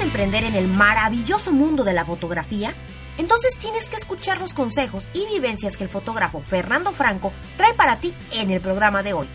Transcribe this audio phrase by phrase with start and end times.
[0.00, 2.72] ¿Quieres emprender en el maravilloso mundo de la fotografía?
[3.18, 8.00] Entonces tienes que escuchar los consejos y vivencias que el fotógrafo Fernando Franco trae para
[8.00, 9.28] ti en el programa de hoy.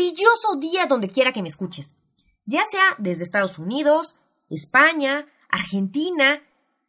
[0.00, 1.94] Maravilloso día donde quiera que me escuches.
[2.46, 4.16] Ya sea desde Estados Unidos,
[4.48, 6.42] España, Argentina.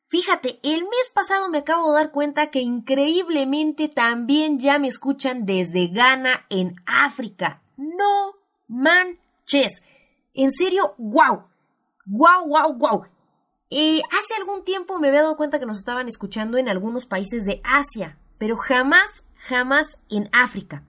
[0.07, 5.45] Fíjate, el mes pasado me acabo de dar cuenta que increíblemente también ya me escuchan
[5.45, 7.61] desde Ghana en África.
[7.75, 8.37] No
[8.69, 9.83] manches.
[10.33, 11.49] En serio, wow.
[12.05, 13.03] Wow, wow, wow.
[13.69, 17.59] Hace algún tiempo me había dado cuenta que nos estaban escuchando en algunos países de
[17.65, 20.85] Asia, pero jamás jamás en África.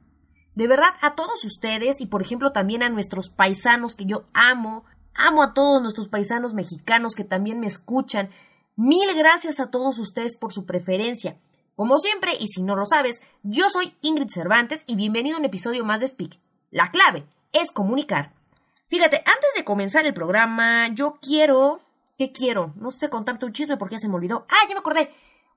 [0.54, 4.84] De verdad, a todos ustedes y por ejemplo también a nuestros paisanos que yo amo,
[5.14, 8.30] amo a todos nuestros paisanos mexicanos que también me escuchan,
[8.76, 11.38] mil gracias a todos ustedes por su preferencia.
[11.74, 15.46] Como siempre, y si no lo sabes, yo soy Ingrid Cervantes y bienvenido a un
[15.46, 16.38] episodio más de Speak.
[16.70, 18.32] La clave es comunicar.
[18.88, 21.80] Fíjate, antes de comenzar el programa, yo quiero...
[22.18, 22.74] ¿Qué quiero?
[22.76, 24.46] No sé contarte un chisme porque ya se me olvidó.
[24.50, 25.10] Ah, ya me acordé.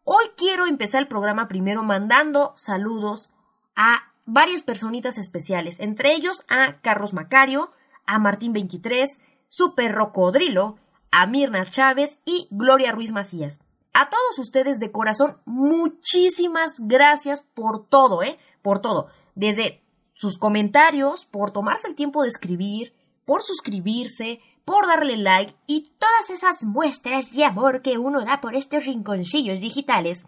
[0.06, 3.30] Hoy quiero empezar el programa primero mandando saludos
[3.76, 7.72] a varias personitas especiales, entre ellos a Carlos Macario,
[8.06, 10.78] a Martín 23, Super Rocodrilo,
[11.12, 13.60] a Mirna Chávez y Gloria Ruiz Macías.
[13.94, 18.38] A todos ustedes de corazón, muchísimas gracias por todo, ¿eh?
[18.62, 19.08] Por todo.
[19.36, 19.82] Desde
[20.14, 22.94] sus comentarios, por tomarse el tiempo de escribir,
[23.26, 28.56] por suscribirse, por darle like y todas esas muestras de amor que uno da por
[28.56, 30.26] estos rinconcillos digitales.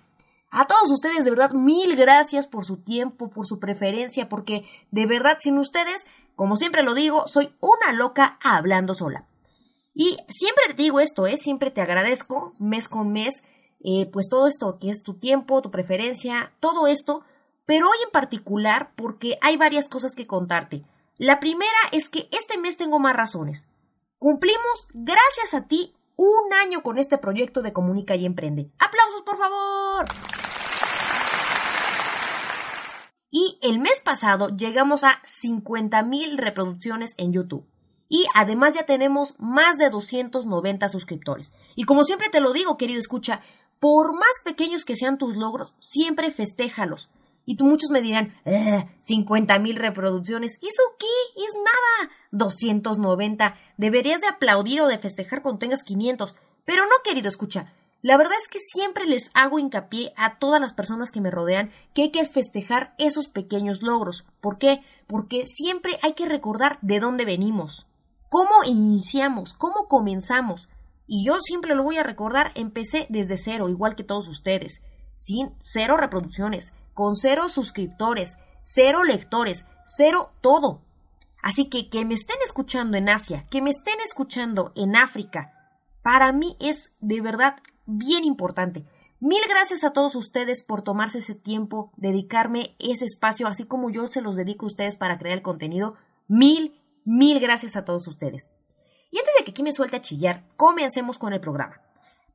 [0.59, 5.05] A todos ustedes, de verdad, mil gracias por su tiempo, por su preferencia, porque de
[5.05, 9.27] verdad, sin ustedes, como siempre lo digo, soy una loca hablando sola.
[9.93, 11.37] Y siempre te digo esto, ¿eh?
[11.37, 13.43] Siempre te agradezco, mes con mes,
[13.83, 17.21] eh, pues todo esto que es tu tiempo, tu preferencia, todo esto,
[17.67, 20.83] pero hoy en particular porque hay varias cosas que contarte.
[21.19, 23.69] La primera es que este mes tengo más razones.
[24.17, 28.71] Cumplimos, gracias a ti, un año con este proyecto de Comunica y Emprende.
[28.79, 30.46] ¡Aplausos, por favor!
[33.29, 37.65] Y el mes pasado llegamos a 50.000 reproducciones en YouTube.
[38.09, 41.53] Y además ya tenemos más de 290 suscriptores.
[41.75, 43.41] Y como siempre te lo digo, querido escucha,
[43.79, 47.09] por más pequeños que sean tus logros, siempre festéjalos.
[47.45, 50.57] Y tú muchos me dirán, eh, 50 mil reproducciones.
[50.61, 51.41] ¿Eso qué?
[51.41, 52.11] Es nada.
[52.31, 53.55] 290.
[53.77, 56.35] Deberías de aplaudir o de festejar cuando tengas 500.
[56.65, 57.73] Pero no, querido, escucha.
[58.07, 61.71] La verdad es que siempre les hago hincapié a todas las personas que me rodean
[61.93, 64.23] que hay que festejar esos pequeños logros.
[64.39, 64.79] ¿Por qué?
[65.07, 67.85] Porque siempre hay que recordar de dónde venimos,
[68.29, 70.69] cómo iniciamos, cómo comenzamos.
[71.05, 74.81] Y yo siempre lo voy a recordar, empecé desde cero, igual que todos ustedes,
[75.17, 80.79] sin cero reproducciones, con cero suscriptores, cero lectores, cero todo.
[81.43, 85.51] Así que que me estén escuchando en Asia, que me estén escuchando en África,
[86.03, 87.57] para mí es de verdad
[87.87, 88.85] bien importante.
[89.19, 94.05] Mil gracias a todos ustedes por tomarse ese tiempo, dedicarme ese espacio, así como yo
[94.07, 95.95] se los dedico a ustedes para crear el contenido.
[96.27, 98.49] Mil, mil gracias a todos ustedes.
[99.09, 101.81] Y antes de que aquí me suelte a chillar, comencemos con el programa.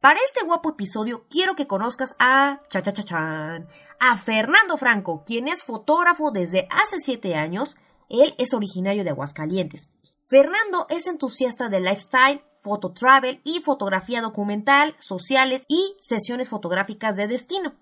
[0.00, 3.64] Para este guapo episodio quiero que conozcas a cha cha cha
[4.00, 7.76] a Fernando Franco, quien es fotógrafo desde hace siete años.
[8.08, 9.88] Él es originario de Aguascalientes.
[10.26, 17.26] Fernando es entusiasta de lifestyle, foto travel y fotografía documental, sociales y sesiones fotográficas de
[17.26, 17.74] destino.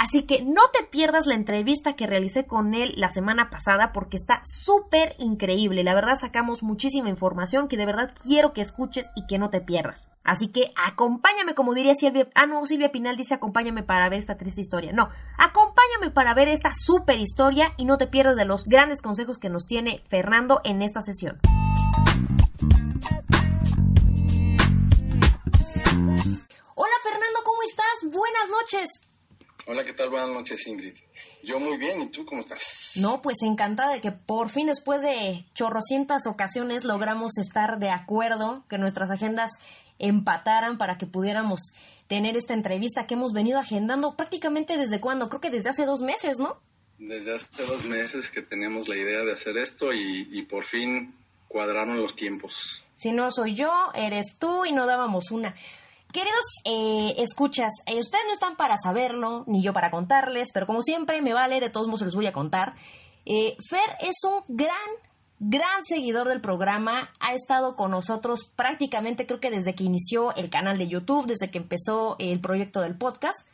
[0.00, 4.16] Así que no te pierdas la entrevista que realicé con él la semana pasada porque
[4.16, 5.84] está súper increíble.
[5.84, 9.60] La verdad sacamos muchísima información que de verdad quiero que escuches y que no te
[9.60, 10.08] pierdas.
[10.24, 12.30] Así que acompáñame, como diría Silvia.
[12.34, 14.92] Ah, no, Silvia Pinal dice acompáñame para ver esta triste historia.
[14.92, 19.36] No, acompáñame para ver esta súper historia y no te pierdas de los grandes consejos
[19.36, 21.38] que nos tiene Fernando en esta sesión.
[26.10, 28.10] Hola Fernando, ¿cómo estás?
[28.10, 29.00] Buenas noches.
[29.66, 30.10] Hola, ¿qué tal?
[30.10, 30.96] Buenas noches, Ingrid.
[31.44, 32.94] Yo muy bien, ¿y tú cómo estás?
[32.96, 38.64] No, pues encantada de que por fin después de chorrocientas ocasiones logramos estar de acuerdo,
[38.68, 39.52] que nuestras agendas
[40.00, 41.60] empataran para que pudiéramos
[42.08, 46.00] tener esta entrevista que hemos venido agendando prácticamente desde cuándo, creo que desde hace dos
[46.00, 46.58] meses, ¿no?
[46.98, 51.14] Desde hace dos meses que teníamos la idea de hacer esto y, y por fin
[51.46, 52.84] cuadraron los tiempos.
[52.96, 55.54] Si no soy yo, eres tú y no dábamos una.
[56.12, 60.82] Queridos eh, escuchas, eh, ustedes no están para saberlo, ni yo para contarles, pero como
[60.82, 62.74] siempre me vale, de todos modos se los voy a contar.
[63.26, 64.76] Eh, Fer es un gran,
[65.38, 70.50] gran seguidor del programa, ha estado con nosotros prácticamente creo que desde que inició el
[70.50, 73.46] canal de YouTube, desde que empezó el proyecto del podcast.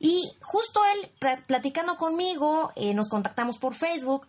[0.00, 1.10] Y justo él
[1.46, 4.26] platicando conmigo, nos contactamos por Facebook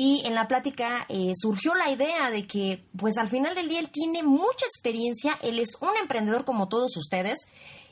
[0.00, 3.80] y en la plática eh, surgió la idea de que, pues al final del día,
[3.80, 7.48] él tiene mucha experiencia, él es un emprendedor como todos ustedes,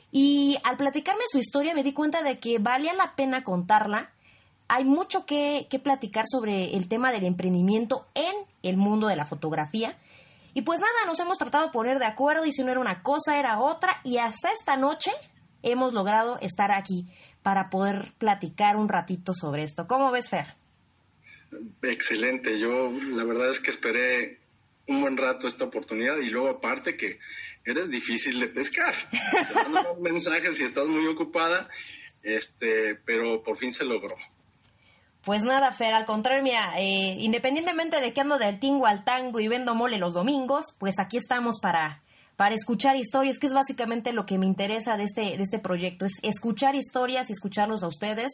[0.09, 4.11] y al platicarme su historia me di cuenta de que valía la pena contarla.
[4.69, 8.33] Hay mucho que, que platicar sobre el tema del emprendimiento en
[8.63, 9.97] el mundo de la fotografía.
[10.53, 13.03] Y pues nada, nos hemos tratado de poner de acuerdo y si no era una
[13.03, 13.99] cosa, era otra.
[14.05, 15.11] Y hasta esta noche
[15.61, 17.05] hemos logrado estar aquí
[17.43, 19.87] para poder platicar un ratito sobre esto.
[19.87, 20.66] ¿Cómo ves, Fer?
[21.81, 24.39] Excelente, yo la verdad es que esperé
[24.87, 27.19] un buen rato esta oportunidad y luego aparte que
[27.65, 28.95] eres difícil de pescar.
[29.11, 31.69] Te mando mensajes y estás muy ocupada,
[32.23, 34.15] este, pero por fin se logró.
[35.23, 39.41] Pues nada, Fer, al contrario, mira, eh, independientemente de que ando del tingo al tango
[39.41, 42.01] y vendo mole los domingos, pues aquí estamos para,
[42.37, 46.05] para escuchar historias, que es básicamente lo que me interesa de este, de este proyecto,
[46.05, 48.31] es escuchar historias y escucharlos a ustedes.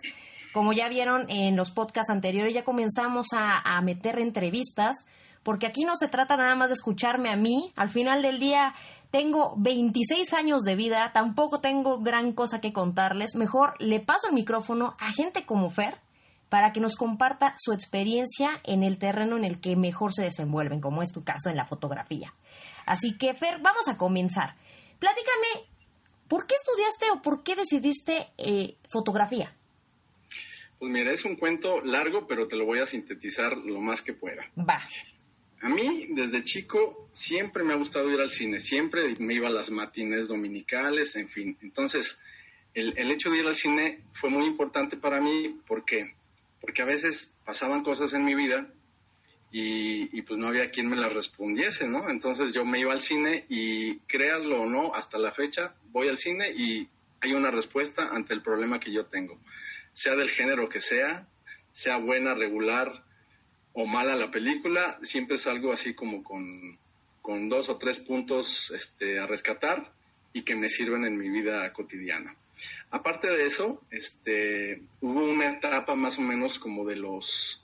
[0.54, 5.04] Como ya vieron en los podcasts anteriores, ya comenzamos a, meter entrevistas,
[5.42, 7.74] porque aquí no se trata nada más de escucharme a mí.
[7.76, 8.76] Al final del día
[9.10, 13.34] tengo 26 años de vida, tampoco tengo gran cosa que contarles.
[13.34, 15.98] Mejor le paso el micrófono a gente como Fer,
[16.50, 20.82] para que nos comparta su experiencia en el terreno en el que mejor se desenvuelven,
[20.82, 22.32] como es tu caso en la fotografía.
[22.86, 24.56] Así que, Fer, vamos a comenzar.
[25.00, 25.68] Platícame,
[26.28, 29.52] ¿por qué estudiaste o por qué decidiste eh, fotografía?
[30.84, 34.12] Pues mira, es un cuento largo, pero te lo voy a sintetizar lo más que
[34.12, 34.52] pueda.
[34.58, 34.82] Va.
[35.62, 39.52] A mí, desde chico, siempre me ha gustado ir al cine, siempre me iba a
[39.52, 41.58] las matines dominicales, en fin.
[41.62, 42.20] Entonces,
[42.74, 46.16] el, el hecho de ir al cine fue muy importante para mí porque
[46.60, 48.68] porque a veces pasaban cosas en mi vida
[49.52, 52.10] y, pues no había quien me las respondiese, ¿no?
[52.10, 56.18] Entonces yo me iba al cine y créaslo o no, hasta la fecha voy al
[56.18, 56.90] cine y
[57.22, 59.40] hay una respuesta ante el problema que yo tengo,
[59.94, 61.28] sea del género que sea,
[61.72, 63.04] sea buena, regular
[63.74, 66.78] o mala la película, siempre es algo así como con,
[67.22, 69.92] con dos o tres puntos este, a rescatar
[70.34, 72.36] y que me sirven en mi vida cotidiana.
[72.92, 77.64] Aparte de eso, este, hubo una etapa más o menos como de los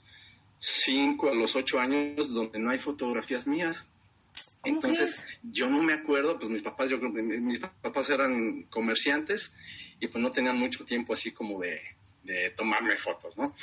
[0.58, 3.88] 5 a los 8 años donde no hay fotografías mías.
[4.64, 9.54] Entonces, yo no me acuerdo, pues mis papás, yo creo que mis papás eran comerciantes
[10.00, 11.80] y pues no tenían mucho tiempo así como de,
[12.24, 13.54] de tomarme fotos, ¿no?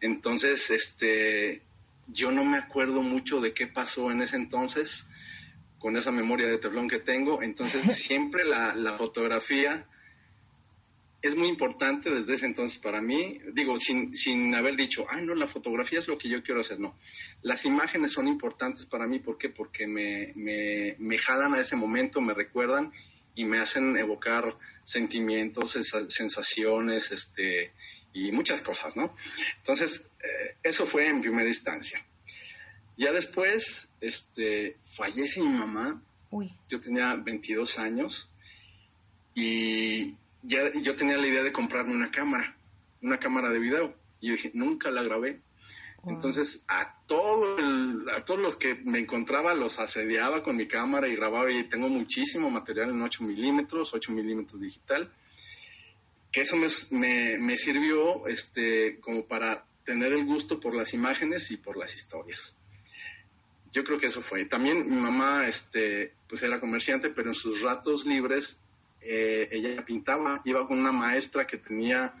[0.00, 1.62] Entonces, este,
[2.08, 5.06] yo no me acuerdo mucho de qué pasó en ese entonces
[5.78, 7.42] con esa memoria de teflón que tengo.
[7.42, 9.86] Entonces, siempre la, la fotografía
[11.22, 15.36] es muy importante desde ese entonces para mí, digo, sin, sin haber dicho, ay, no,
[15.36, 16.98] la fotografía es lo que yo quiero hacer, no.
[17.42, 19.48] Las imágenes son importantes para mí, ¿por qué?
[19.48, 22.92] Porque me, me, me jalan a ese momento, me recuerdan
[23.36, 27.72] y me hacen evocar sentimientos, sensaciones, este,
[28.12, 29.14] y muchas cosas, ¿no?
[29.58, 32.04] Entonces, eh, eso fue en primera instancia.
[32.96, 36.02] Ya después, este, fallece mi mamá.
[36.30, 36.54] Uy.
[36.68, 38.30] Yo tenía 22 años
[39.34, 42.56] y ya yo tenía la idea de comprarme una cámara,
[43.00, 43.94] una cámara de video.
[44.20, 45.40] Y yo dije, nunca la grabé.
[46.04, 47.56] Entonces, a, todo
[48.16, 51.50] a todos los que me encontraba los asediaba con mi cámara y grababa.
[51.50, 55.12] Y tengo muchísimo material en 8 milímetros, 8 milímetros digital.
[56.32, 61.58] Que eso me, me, sirvió este, como para tener el gusto por las imágenes y
[61.58, 62.56] por las historias.
[63.70, 64.46] Yo creo que eso fue.
[64.46, 68.58] También mi mamá este, pues era comerciante, pero en sus ratos libres
[69.00, 72.14] eh, ella pintaba, iba con una maestra que tenía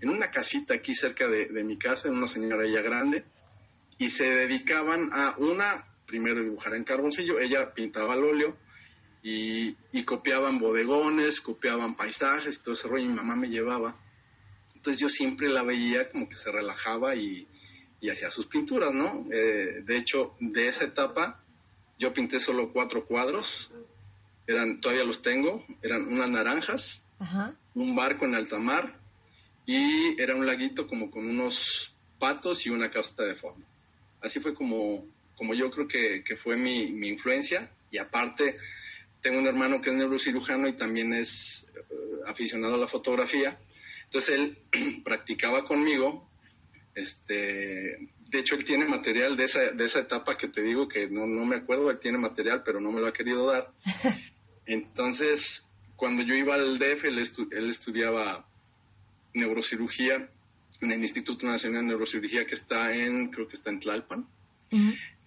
[0.00, 3.24] en una casita aquí cerca de, mi casa, una señora ella grande,
[3.98, 8.56] y se dedicaban a una, primero dibujar en carboncillo, ella pintaba al óleo
[9.22, 13.96] y, copiaban bodegones, copiaban paisajes y todo ese rollo, y mi mamá me llevaba.
[14.74, 17.46] Entonces yo siempre la veía como que se relajaba y,
[18.10, 19.26] hacía sus pinturas, ¿no?
[19.30, 21.40] Eh, de hecho, de esa etapa
[21.98, 23.70] yo pinté solo cuatro cuadros,
[24.46, 27.04] eran, todavía los tengo, eran unas naranjas,
[27.74, 28.98] un barco en alta mar
[29.66, 33.64] y era un laguito como con unos patos y una casa de fondo.
[34.22, 35.04] Así fue como,
[35.36, 38.56] como yo creo que, fue mi, influencia y aparte
[39.20, 43.58] tengo un hermano que es neurocirujano y también es eh, aficionado a la fotografía.
[44.04, 44.58] Entonces él
[45.04, 46.28] practicaba conmigo,
[46.94, 51.08] este, de hecho él tiene material de esa, de esa etapa que te digo que
[51.08, 53.72] no, no me acuerdo, él tiene material pero no me lo ha querido dar.
[54.66, 57.18] Entonces, cuando yo iba al DF, él,
[57.68, 58.46] estudiaba
[59.34, 60.30] neurocirugía
[60.80, 64.26] en el Instituto Nacional de Neurocirugía que está en, creo que está en Tlalpan.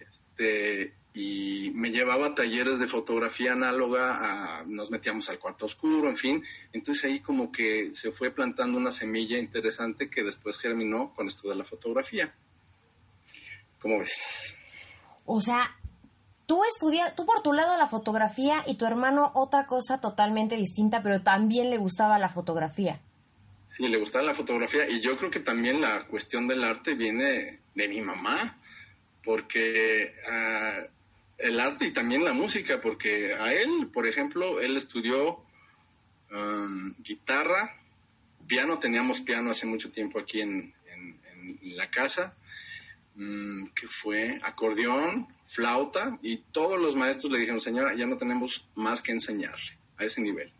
[0.00, 6.16] este, y me llevaba a talleres de fotografía análoga, nos metíamos al cuarto oscuro, en
[6.16, 6.44] fin.
[6.72, 11.48] Entonces ahí como que se fue plantando una semilla interesante que después germinó con esto
[11.48, 12.34] de la fotografía.
[13.80, 14.56] ¿Cómo ves?
[15.24, 15.76] O sea,
[16.46, 21.00] tú estudias, tú por tu lado la fotografía y tu hermano otra cosa totalmente distinta,
[21.00, 23.00] pero también le gustaba la fotografía.
[23.68, 27.60] Sí, le gustaba la fotografía y yo creo que también la cuestión del arte viene
[27.74, 28.58] de mi mamá,
[29.22, 30.93] porque uh,
[31.38, 35.44] el arte y también la música, porque a él, por ejemplo, él estudió
[36.30, 37.74] um, guitarra,
[38.46, 40.72] piano, teníamos piano hace mucho tiempo aquí en,
[41.62, 42.34] la casa,
[43.16, 48.66] um, que fue acordeón, flauta, y todos los maestros le dijeron, señora, ya no tenemos
[48.74, 50.52] más que enseñarle a ese nivel.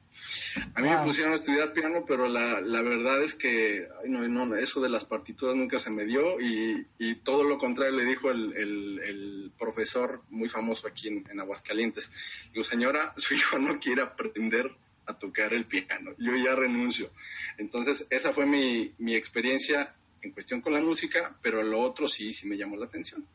[0.75, 4.57] A mí me pusieron a estudiar piano, pero la, la verdad es que no, no,
[4.57, 8.31] eso de las partituras nunca se me dio y, y todo lo contrario le dijo
[8.31, 12.11] el, el, profesor muy famoso aquí en, Aguascalientes.
[12.53, 14.71] Digo, señora, su hijo no quiere aprender
[15.07, 17.11] a tocar el piano, yo ya renuncio.
[17.59, 22.33] Entonces, esa fue mi, mi experiencia en cuestión con la música, pero lo otro sí,
[22.33, 23.27] sí me llamó la atención.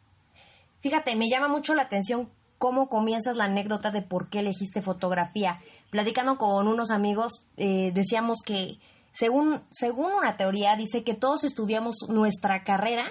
[0.81, 5.59] Fíjate, me llama mucho la atención cómo comienzas la anécdota de por qué elegiste fotografía.
[5.89, 8.77] Platicando con unos amigos, eh, decíamos que
[9.11, 13.05] según, según una teoría dice que todos estudiamos nuestra carrera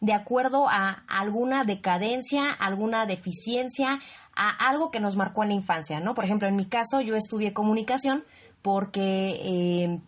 [0.00, 3.98] de acuerdo a alguna decadencia, alguna deficiencia,
[4.34, 6.14] a algo que nos marcó en la infancia, ¿no?
[6.14, 8.24] Por ejemplo, en mi caso yo estudié comunicación
[8.62, 10.00] porque eh,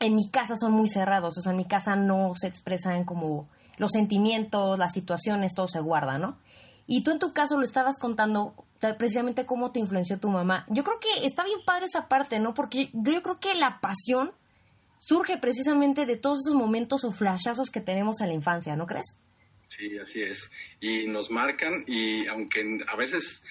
[0.00, 3.48] en mi casa son muy cerrados, o sea, en mi casa no se expresan como
[3.78, 6.36] los sentimientos, las situaciones, todo se guarda, ¿no?
[6.94, 8.54] Y tú en tu caso lo estabas contando
[8.98, 10.66] precisamente cómo te influenció tu mamá.
[10.68, 12.52] Yo creo que está bien padre esa parte, ¿no?
[12.52, 14.32] Porque yo creo que la pasión
[14.98, 19.16] surge precisamente de todos esos momentos o flashazos que tenemos en la infancia, ¿no crees?
[19.68, 20.50] Sí, así es.
[20.82, 23.42] Y nos marcan y aunque a veces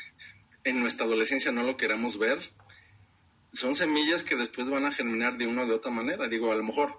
[0.63, 2.38] en nuestra adolescencia no lo queramos ver,
[3.53, 6.27] son semillas que después van a germinar de una o de otra manera.
[6.27, 6.95] Digo, a lo mejor,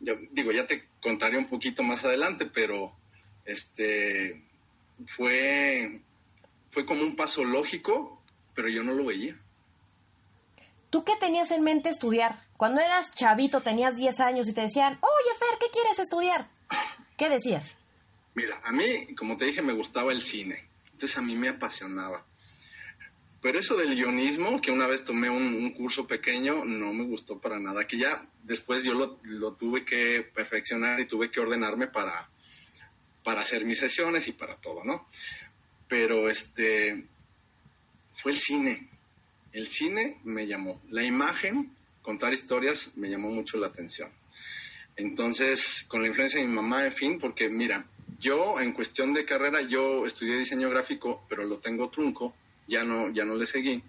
[0.00, 2.96] yo, digo, ya te contaré un poquito más adelante, pero
[3.44, 4.50] este
[5.06, 6.00] fue,
[6.70, 8.22] fue como un paso lógico,
[8.54, 9.38] pero yo no lo veía.
[10.90, 12.44] ¿Tú qué tenías en mente estudiar?
[12.56, 16.46] Cuando eras chavito, tenías 10 años y te decían, oye Fer, ¿qué quieres estudiar?
[17.16, 17.74] ¿Qué decías?
[18.34, 20.68] Mira, a mí, como te dije, me gustaba el cine.
[20.92, 22.24] Entonces a mí me apasionaba.
[23.40, 27.58] Pero eso del guionismo, que una vez tomé un, curso pequeño, no me gustó para
[27.58, 27.86] nada.
[27.86, 32.28] Que ya después yo lo, lo, tuve que perfeccionar y tuve que ordenarme para,
[33.22, 35.06] para hacer mis sesiones y para todo, ¿no?
[35.88, 37.04] Pero este
[38.14, 38.88] fue el cine.
[39.52, 40.80] El cine me llamó.
[40.90, 44.10] La imagen, contar historias, me llamó mucho la atención.
[44.96, 47.86] Entonces, con la influencia de mi mamá, en fin, porque mira,
[48.18, 52.34] yo en cuestión de carrera, yo estudié diseño gráfico, pero lo tengo trunco,
[52.66, 53.82] ya no, ya no le seguí.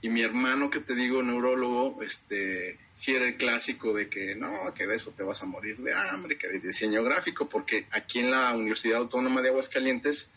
[0.00, 4.72] Y mi hermano, que te digo, neurólogo, este, sí era el clásico de que no,
[4.72, 8.20] que de eso te vas a morir de hambre, que de diseño gráfico, porque aquí
[8.20, 10.30] en la Universidad Autónoma de Aguascalientes,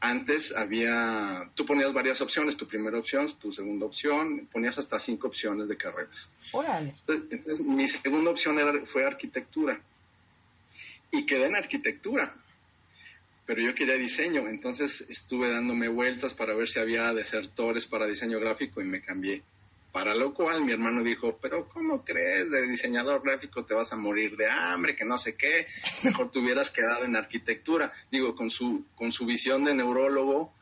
[0.00, 5.28] antes había, tú ponías varias opciones, tu primera opción, tu segunda opción, ponías hasta cinco
[5.28, 6.30] opciones de carreras.
[6.52, 6.94] Órale.
[7.06, 9.78] Entonces, mi segunda opción era, fue arquitectura.
[11.12, 12.34] Y quedé en arquitectura
[13.50, 18.38] pero yo quería diseño, entonces estuve dándome vueltas para ver si había desertores para diseño
[18.38, 19.42] gráfico y me cambié.
[19.90, 22.48] Para lo cual mi hermano dijo, pero ¿cómo crees?
[22.52, 25.66] De diseñador gráfico te vas a morir de hambre, que no sé qué,
[26.04, 27.90] mejor te hubieras quedado en arquitectura.
[28.08, 30.54] Digo, con su, con su visión de neurólogo,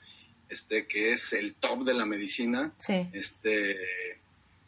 [0.49, 2.73] este, que es el top de la medicina,
[3.12, 3.76] este,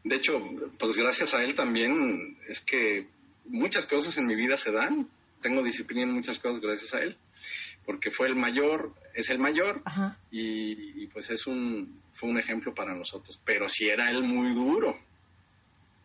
[0.05, 0.47] de hecho,
[0.79, 3.07] pues gracias a él también es que
[3.47, 5.09] muchas cosas en mi vida se dan,
[5.41, 7.17] tengo disciplina en muchas cosas gracias a él
[7.85, 9.83] porque fue el mayor, es el mayor
[10.31, 13.41] y, pues es un, fue un ejemplo para nosotros.
[13.45, 14.99] Pero sí era él muy duro,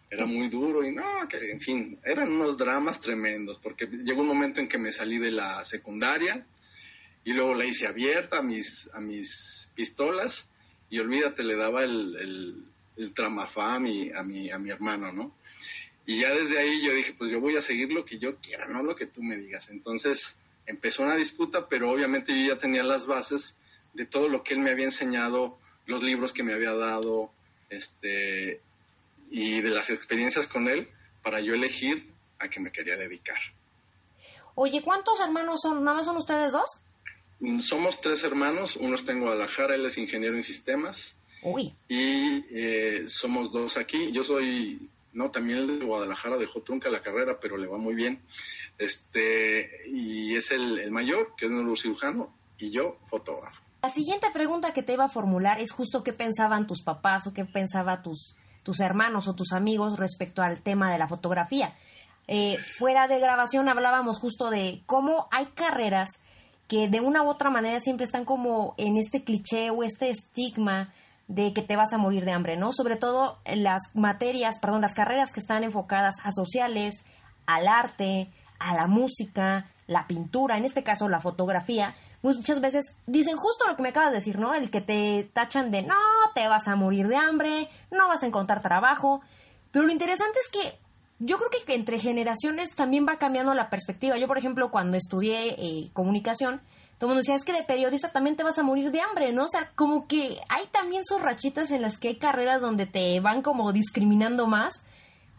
[0.09, 4.27] era muy duro y no, que en fin, eran unos dramas tremendos, porque llegó un
[4.27, 6.45] momento en que me salí de la secundaria
[7.23, 10.49] y luego la hice abierta a mis, a mis pistolas
[10.89, 12.65] y olvídate, le daba el, el,
[12.97, 15.35] el tramafá a mi, a, mi, a mi hermano, ¿no?
[16.05, 18.67] Y ya desde ahí yo dije, pues yo voy a seguir lo que yo quiera,
[18.67, 19.69] no lo que tú me digas.
[19.69, 23.57] Entonces, empezó una disputa, pero obviamente yo ya tenía las bases
[23.93, 27.31] de todo lo que él me había enseñado, los libros que me había dado,
[27.69, 28.61] este,
[29.29, 30.89] y de las experiencias con él,
[31.23, 33.39] para yo elegir a qué me quería dedicar.
[34.55, 35.83] Oye, ¿cuántos hermanos son?
[35.83, 36.77] ¿Nada más son ustedes dos?
[37.39, 41.75] Mm, somos tres hermanos, uno está en Guadalajara, él es ingeniero en sistemas, Uy.
[41.87, 44.11] Y eh, somos dos aquí.
[44.11, 47.95] Yo soy, no, también el de Guadalajara dejó trunca la carrera, pero le va muy
[47.95, 48.21] bien.
[48.77, 53.61] Este, y es el, el mayor, que es neurocirujano, y yo, fotógrafo.
[53.81, 57.33] La siguiente pregunta que te iba a formular es justo qué pensaban tus papás o
[57.33, 61.75] qué pensaban tus, tus hermanos o tus amigos respecto al tema de la fotografía.
[62.27, 66.19] Eh, fuera de grabación hablábamos justo de cómo hay carreras
[66.67, 70.91] que de una u otra manera siempre están como en este cliché o este estigma
[71.27, 72.71] de que te vas a morir de hambre, ¿no?
[72.71, 77.03] Sobre todo las materias, perdón, las carreras que están enfocadas a sociales,
[77.45, 78.29] al arte,
[78.59, 83.75] a la música, la pintura, en este caso la fotografía, muchas veces dicen justo lo
[83.75, 84.53] que me acabas de decir, ¿no?
[84.53, 85.95] El que te tachan de no,
[86.33, 89.21] te vas a morir de hambre, no vas a encontrar trabajo.
[89.71, 90.79] Pero lo interesante es que
[91.19, 94.17] yo creo que entre generaciones también va cambiando la perspectiva.
[94.17, 96.61] Yo, por ejemplo, cuando estudié eh, comunicación,
[96.97, 99.33] todo el mundo decía, es que de periodista también te vas a morir de hambre,
[99.33, 99.43] ¿no?
[99.43, 103.19] O sea, como que hay también sus rachitas en las que hay carreras donde te
[103.19, 104.85] van como discriminando más.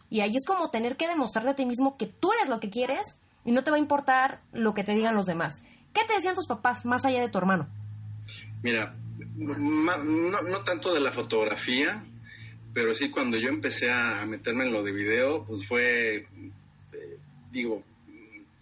[0.09, 2.69] Y ahí es como tener que demostrarte a ti mismo que tú eres lo que
[2.69, 5.61] quieres y no te va a importar lo que te digan los demás.
[5.93, 7.67] ¿Qué te decían tus papás más allá de tu hermano?
[8.61, 8.95] Mira,
[9.35, 12.05] no, tanto de la fotografía,
[12.73, 16.27] pero sí cuando yo empecé a meterme en lo de video, pues fue,
[16.93, 17.19] eh,
[17.51, 17.83] digo,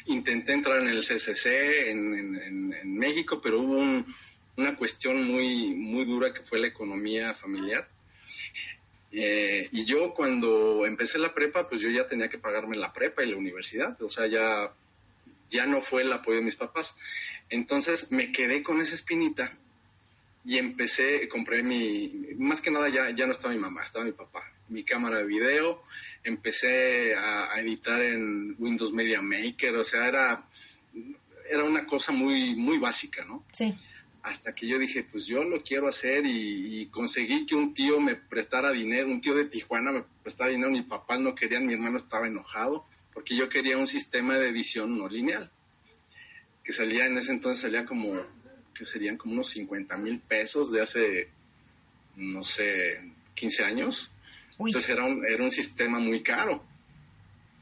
[0.06, 4.06] intenté entrar en el CCC en, México, pero hubo
[4.58, 7.88] una cuestión muy, muy dura que fue la economía familiar.
[9.12, 13.24] Eh, y yo cuando empecé la prepa, pues yo ya tenía que pagarme la prepa
[13.24, 14.74] y la universidad, o sea, ya
[15.50, 16.96] ya no fue el apoyo de mis papás.
[17.50, 19.58] Entonces me quedé con esa espinita
[20.44, 24.12] y empecé, compré mi, más que nada ya, ya no estaba mi mamá, estaba mi
[24.12, 25.82] papá, mi cámara de video,
[26.24, 30.46] empecé a, editar en Windows Media Maker, o sea, era,
[31.50, 33.46] era una cosa muy, muy básica, ¿no?
[33.52, 33.74] Sí.
[34.24, 38.00] Hasta que yo dije, pues yo lo quiero hacer y, y, conseguí que un tío
[38.00, 41.74] me prestara dinero, un tío de Tijuana me prestara dinero, mi papá no quería, mi
[41.74, 45.50] hermano estaba enojado porque yo quería un sistema de edición no lineal,
[46.64, 48.22] que salía en ese entonces, salía como,
[48.74, 51.30] que serían como unos 50 mil pesos de hace,
[52.18, 53.02] no sé,
[53.36, 54.12] 15 años.
[54.60, 56.64] Entonces era un, era un sistema muy caro.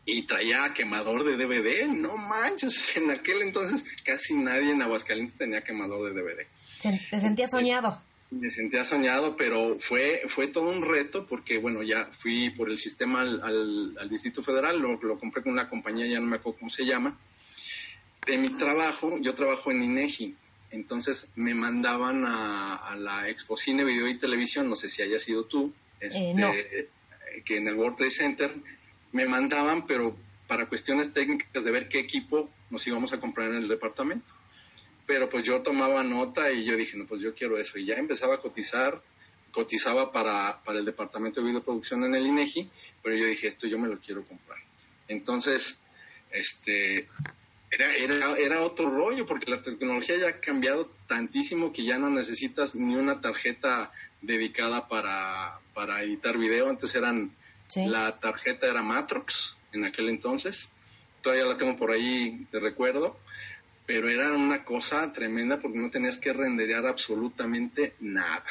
[0.06, 5.64] Y traía quemador de DVD, no manches, en aquel entonces casi nadie en Aguascalientes tenía
[5.64, 6.48] quemador de DVD.
[7.10, 8.02] Te sentías soñado
[8.40, 12.78] me sentía soñado, pero fue, fue todo un reto porque, bueno, ya fui por el
[12.78, 16.60] sistema al, al, Distrito Federal, lo, lo, compré con una compañía, ya no me acuerdo
[16.60, 17.18] cómo se llama.
[18.26, 20.36] De mi trabajo, yo trabajo en INEGI,
[20.72, 23.26] entonces me mandaban a, a la
[23.58, 25.74] Cine Video y Televisión, no sé si haya sido tú,
[26.08, 26.90] este,
[27.46, 28.56] que en el World Trade Center
[29.12, 30.16] me mandaban, pero
[30.48, 34.34] para cuestiones técnicas de ver qué equipo nos íbamos a comprar en el departamento
[35.06, 37.78] pero pues yo tomaba nota y yo dije, no, pues yo quiero eso.
[37.78, 39.02] Y ya empezaba a cotizar,
[39.52, 42.70] cotizaba para, para el departamento de videoproducción en el INEGI,
[43.02, 44.60] pero yo dije, esto yo me lo quiero comprar.
[45.08, 45.84] Entonces,
[46.32, 47.10] este,
[47.74, 52.10] era, era, era otro rollo, porque la tecnología ya ha cambiado tantísimo que ya no
[52.10, 56.70] necesitas ni una tarjeta dedicada para, para editar video.
[56.70, 57.32] Antes eran,
[57.76, 60.72] la tarjeta era Matrox en aquel entonces.
[61.22, 63.18] Todavía la tengo por ahí de recuerdo
[63.86, 68.46] pero era una cosa tremenda porque no tenías que renderear absolutamente nada.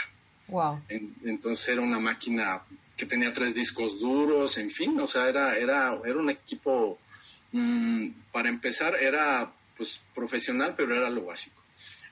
[0.49, 0.83] Wow.
[1.25, 2.63] entonces era una máquina
[2.97, 6.99] que tenía tres discos duros, en fin, o sea, era, era, era un equipo,
[7.53, 11.61] mm, para empezar, era pues profesional, pero era lo básico.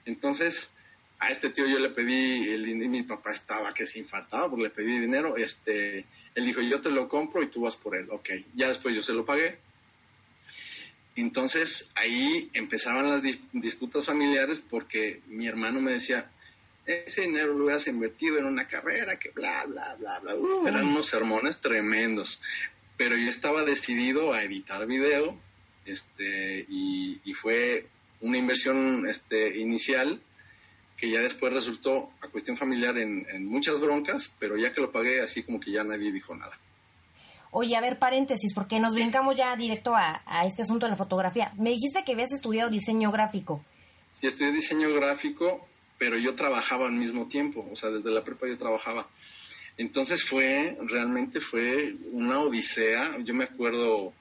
[0.04, 0.74] Entonces,
[1.18, 4.70] a este tío yo le pedí, el, mi papá estaba que se infartaba porque le
[4.70, 8.30] pedí dinero, este, él dijo, yo te lo compro y tú vas por él, ok,
[8.54, 9.58] ya después yo se lo pagué,
[11.16, 13.22] entonces ahí empezaban las
[13.52, 16.30] disputas familiares porque mi hermano me decía,
[16.86, 20.34] ese dinero lo hubieras invertido en una carrera, que bla, bla, bla, bla.
[20.66, 22.40] eran unos sermones tremendos.
[23.00, 25.34] Pero yo estaba decidido a editar video
[25.86, 27.86] este, y, fue
[28.20, 30.20] una inversión este, inicial
[30.98, 34.92] que ya después resultó a cuestión familiar en, en muchas broncas, pero ya que lo
[34.92, 36.52] pagué así como que ya nadie dijo nada.
[37.52, 41.52] Oye, a ver, paréntesis, porque nos brincamos ya directo a, este asunto de la fotografía.
[41.56, 43.64] Me dijiste que habías estudiado diseño gráfico.
[44.10, 48.46] Sí, estudié diseño gráfico, pero yo trabajaba al mismo tiempo, o sea, desde la prepa
[48.46, 49.08] yo trabajaba.
[49.80, 53.16] Entonces fue, realmente fue una odisea.
[53.20, 54.12] Yo me acuerdo,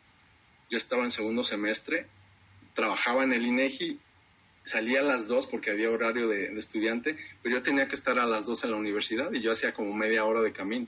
[0.70, 2.08] yo estaba en segundo semestre,
[2.74, 4.00] trabajaba en el INEGI,
[4.64, 8.26] salía a las dos porque había horario de, estudiante, pero yo tenía que estar a
[8.26, 10.88] las dos en la universidad y yo hacía como media hora de camino.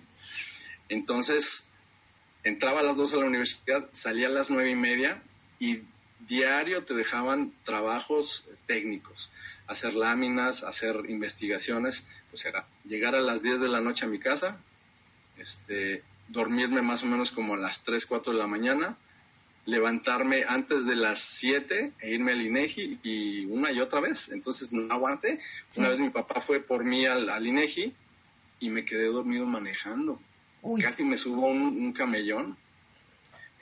[0.87, 1.69] Entonces,
[2.45, 5.21] entraba a las dos a la universidad, salía a las nueve y media
[5.59, 5.81] y
[6.29, 9.31] diario te dejaban trabajos técnicos,
[9.71, 14.19] hacer láminas, hacer investigaciones, o sea, llegar a las 10 de la noche a mi
[14.19, 14.57] casa,
[15.37, 18.97] este, dormirme más o menos como a las 3, 4 de la mañana,
[19.65, 24.29] levantarme antes de las 7 e irme al INEGI y una y otra vez.
[24.29, 25.39] Entonces no aguanté.
[25.77, 27.93] Una vez mi papá fue por mí al, al INEGI
[28.59, 30.19] y me quedé dormido manejando.
[30.81, 32.55] Casi me subo un, un, camellón.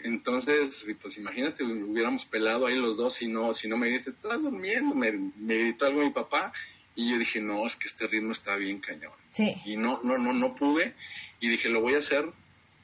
[0.01, 4.41] Entonces, pues imagínate, hubiéramos pelado ahí los dos si no, si no me dijiste, estás
[4.41, 6.53] durmiendo, me, me gritó algo mi papá
[6.95, 9.13] y yo dije, no, es que este ritmo está bien cañón.
[9.29, 9.55] Sí.
[9.65, 10.95] Y no, no, no, no pude
[11.39, 12.31] y dije, lo voy a hacer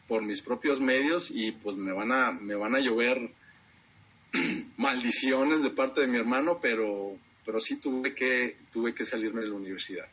[0.08, 3.32] por mis propios medios y pues me van a, me van a llover
[4.78, 9.48] maldiciones de parte de mi hermano, pero, pero sí tuve que, tuve que salirme de
[9.48, 10.06] la universidad.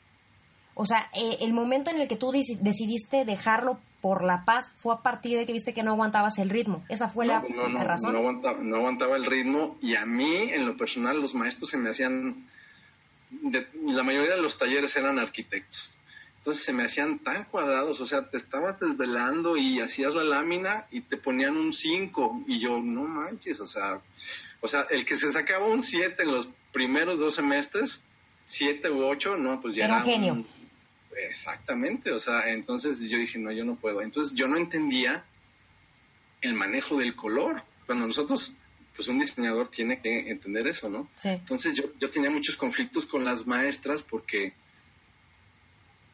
[0.75, 4.93] O sea, eh, el momento en el que tú decidiste dejarlo por la paz fue
[4.93, 6.85] a partir de que viste que no aguantabas el ritmo.
[6.89, 8.13] Esa fue la, no, no, razón.
[8.13, 11.79] No aguantaba, no aguantaba el ritmo y a mí, en lo personal, los maestros se
[11.79, 12.45] me hacían...
[13.41, 15.95] la mayoría de los talleres eran arquitectos.
[16.39, 20.87] Entonces se me hacían tan cuadrados, o sea, te estabas desvelando y hacías la lámina
[20.91, 24.01] y te ponían un 5 y yo, no manches, o sea,
[24.61, 28.03] o sea, el que se sacaba un 7 en los primeros dos semestres,
[28.47, 30.45] 7 u 8, no, pues ya era, un genio.
[31.29, 34.03] Exactamente, o sea, entonces yo dije, no, yo no puedo.
[34.03, 35.25] Entonces yo no entendía
[36.41, 37.63] el manejo del color.
[37.87, 38.55] Cuando nosotros,
[38.95, 41.09] pues un diseñador tiene que entender eso, ¿no?
[41.15, 41.29] Sí.
[41.29, 44.55] Entonces yo, yo tenía muchos conflictos con las maestras porque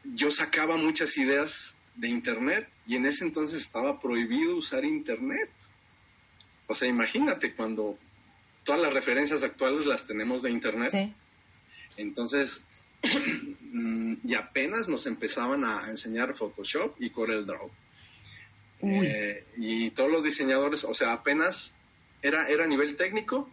[0.04, 5.50] yo sacaba muchas ideas de Internet y en ese entonces estaba prohibido usar Internet.
[6.66, 7.98] O sea, imagínate cuando
[8.64, 10.90] todas las referencias actuales las tenemos de Internet.
[10.90, 11.12] Sí.
[11.96, 12.64] Entonces,
[14.24, 17.70] y apenas nos empezaban a enseñar Photoshop y Corel Draw.
[18.80, 21.74] Eh, y todos los diseñadores, o sea, apenas
[22.22, 23.50] era, era a nivel técnico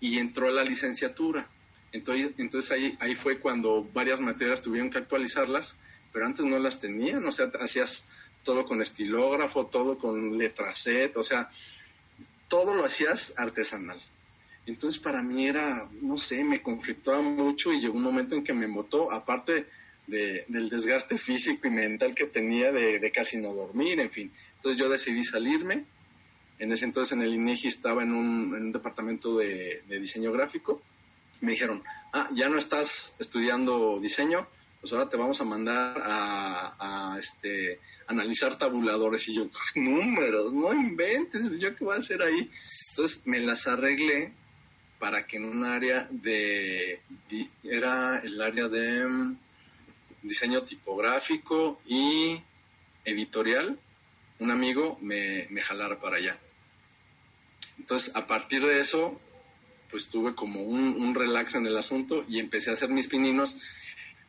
[0.00, 1.48] y entró la licenciatura.
[1.92, 5.78] Entonces, entonces ahí, ahí fue cuando varias materias tuvieron que actualizarlas,
[6.12, 8.06] pero antes no las tenían, o sea, hacías
[8.42, 11.50] todo con estilógrafo, todo con letra Z, o sea,
[12.48, 14.00] todo lo hacías artesanal.
[14.70, 18.52] Entonces para mí era, no sé, me conflictaba mucho y llegó un momento en que
[18.52, 19.66] me botó, aparte
[20.06, 24.32] de, del desgaste físico y mental que tenía de, de, casi no dormir, en fin.
[24.56, 25.84] Entonces yo decidí salirme.
[26.58, 30.32] En ese entonces en el INEGI estaba en un, en un departamento de, de diseño
[30.32, 30.82] gráfico
[31.40, 34.46] me dijeron, ah, ya no estás estudiando diseño,
[34.80, 39.28] pues ahora te vamos a mandar a, a este, analizar tabuladores.
[39.28, 42.48] Y yo, números, no inventes, ¿yo qué voy a hacer ahí?
[42.90, 44.32] Entonces me las arreglé
[44.98, 47.00] para que en un área de,
[47.62, 49.36] era el área de mm,
[50.22, 52.40] diseño tipográfico y
[53.04, 53.78] editorial,
[54.38, 56.38] un amigo me, me jalara para allá.
[57.78, 59.20] Entonces, a partir de eso,
[59.90, 63.56] pues tuve como un, relax en el asunto y empecé a hacer mis pininos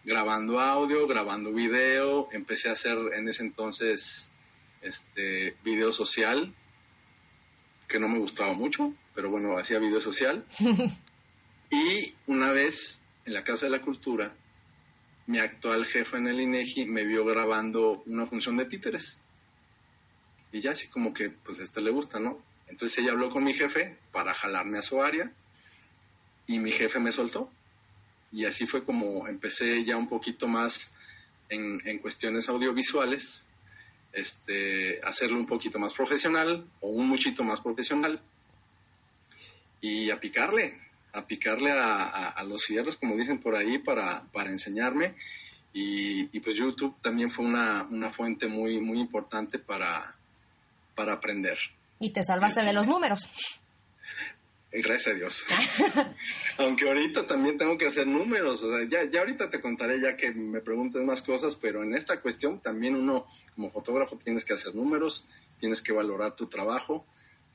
[0.06, 4.30] grabando audio, grabando video, empecé a hacer en ese entonces
[4.82, 6.54] este video social,
[7.88, 10.46] que no me gustaba mucho, pero bueno, hacía video social.
[11.70, 14.34] y una vez en la Casa de la Cultura,
[15.28, 19.20] mi actual jefa en el INEGI me vio grabando una función de títeres.
[20.54, 22.42] Y ya así como que, pues a este le gusta, ¿no?
[22.70, 25.34] Entonces ella habló con mi jefe para jalarme a su área
[26.48, 27.52] y mi jefe me soltó.
[28.32, 30.94] Y así fue como empecé ya un poquito más
[31.50, 33.50] en, en cuestiones audiovisuales,
[34.14, 38.22] este, hacerlo un poquito más profesional o un muchito más profesional
[39.82, 40.78] y a picarle,
[41.14, 45.16] a picarle a, a, los fierros, como dicen por ahí, para, para enseñarme.
[45.74, 50.16] Y, y, pues YouTube también fue una, una fuente muy, muy importante para,
[50.96, 51.58] para aprender.
[52.00, 53.30] Y te salvaste sí, de los números.
[54.72, 55.46] Gracias a Dios.
[56.58, 60.16] Aunque ahorita también tengo que hacer números, o sea, ya, ya ahorita te contaré ya
[60.16, 64.54] que me pregunten más cosas, pero en esta cuestión también uno como fotógrafo tienes que
[64.54, 65.26] hacer números,
[65.60, 67.06] tienes que valorar tu trabajo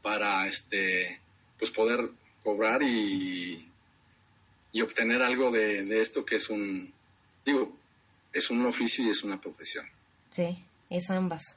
[0.02, 1.20] para este
[1.58, 2.10] pues poder
[2.42, 3.68] cobrar y,
[4.72, 6.92] y obtener algo de, de esto que es un
[7.44, 7.72] digo,
[8.32, 9.86] es un oficio y es una profesión.
[10.30, 11.56] Sí, es ambas.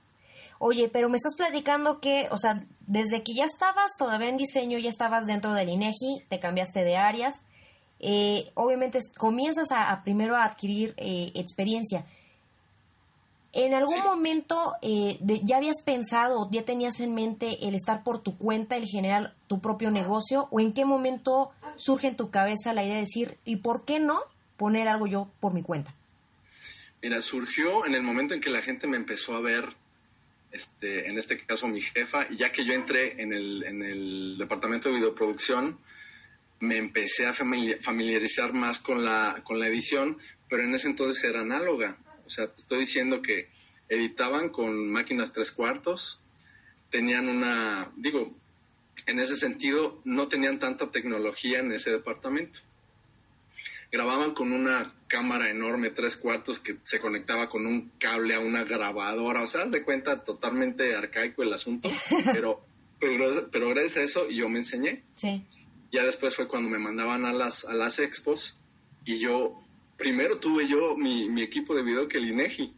[0.60, 4.80] Oye, pero me estás platicando que, o sea, desde que ya estabas todavía en diseño,
[4.80, 7.42] ya estabas dentro del INEGI, te cambiaste de áreas,
[8.00, 12.06] eh, obviamente comienzas a, a, primero a adquirir eh, experiencia.
[13.54, 18.22] ¿En algún momento eh, de, ya habías pensado, ya tenías en mente el estar por
[18.22, 20.48] tu cuenta, el generar tu propio negocio?
[20.52, 24.00] ¿O en qué momento surge en tu cabeza la idea de decir, ¿y por qué
[24.00, 24.20] no
[24.58, 25.94] poner algo yo por mi cuenta?
[27.02, 29.76] Mira, surgió en el momento en que la gente me empezó a ver
[30.52, 34.36] este, en este caso mi jefa, y ya que yo entré en el, en el
[34.38, 35.78] departamento de videoproducción,
[36.60, 40.18] me empecé a familiarizar más con la, con la edición,
[40.50, 41.98] pero en ese entonces era análoga.
[42.28, 43.50] O sea, te estoy diciendo que
[43.90, 46.20] editaban con máquinas tres cuartos,
[46.90, 48.36] tenían una, digo,
[49.06, 52.60] en ese sentido no tenían tanta tecnología en ese departamento.
[53.92, 58.66] Grababan con una cámara enorme, tres cuartos, que se conectaba con un cable a una
[58.66, 59.42] grabadora.
[59.42, 61.90] O sea, de cuenta totalmente arcaico el asunto,
[62.34, 62.62] pero,
[63.00, 65.04] pero, pero gracias a eso yo me enseñé.
[65.16, 65.46] Sí.
[65.92, 68.60] Ya después fue cuando me mandaban a las, a las expos
[69.06, 69.64] y yo,
[69.98, 72.74] primero tuve yo mi, mi equipo de video que el INEGI.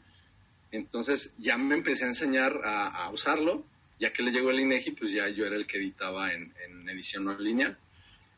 [0.71, 3.65] Entonces ya me empecé a enseñar a, a usarlo
[3.99, 6.53] ya que le llegó el INEGI, pues ya yo era el que editaba en,
[6.89, 7.77] edición no lineal.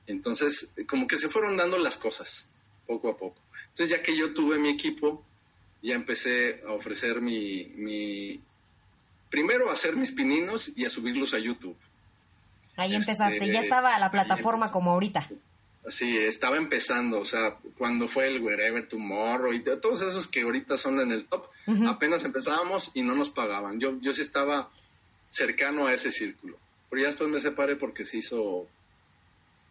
[0.08, 2.50] Entonces, como que se fueron dando las cosas,
[2.86, 3.40] poco a poco.
[3.70, 5.24] Entonces, ya que yo tuve mi equipo,
[5.82, 8.42] ya empecé a ofrecer mi,
[9.30, 11.78] primero a hacer mis pininos y a subirlos a YouTube.
[12.76, 15.30] Ahí empezaste, ya este, estaba la plataforma como ahorita.
[15.88, 20.78] Sí, estaba empezando, o sea, cuando fue el Wherever Tomorrow y todos esos que ahorita
[20.78, 21.48] son en el top,
[21.88, 23.80] apenas empezábamos y no nos pagaban.
[23.80, 24.70] Yo, yo sí estaba
[25.30, 26.58] cercano a ese círculo.
[26.90, 28.68] Pero ya después me separé porque se hizo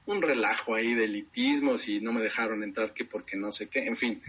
[0.06, 3.86] un relajo ahí de elitismos y no me dejaron entrar que porque no sé qué,
[3.86, 4.20] en fin.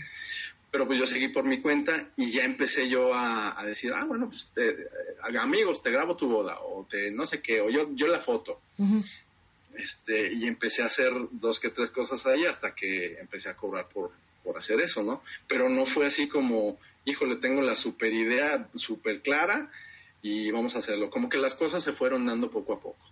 [0.70, 4.28] Pero pues yo seguí por mi cuenta y ya empecé yo a, decir, ah, bueno,
[4.28, 4.88] pues te,
[5.39, 8.62] amigos, te grabo tu boda o te no sé qué, o yo, yo la foto.
[9.78, 13.88] Este, y empecé a hacer dos que tres cosas ahí hasta que empecé a cobrar
[13.90, 14.12] por,
[14.44, 15.22] por hacer eso, ¿no?
[15.48, 19.70] Pero no fue así como, híjole, tengo la super idea súper clara
[20.22, 21.10] y vamos a hacerlo.
[21.10, 23.06] Como que las cosas se fueron dando poco a poco.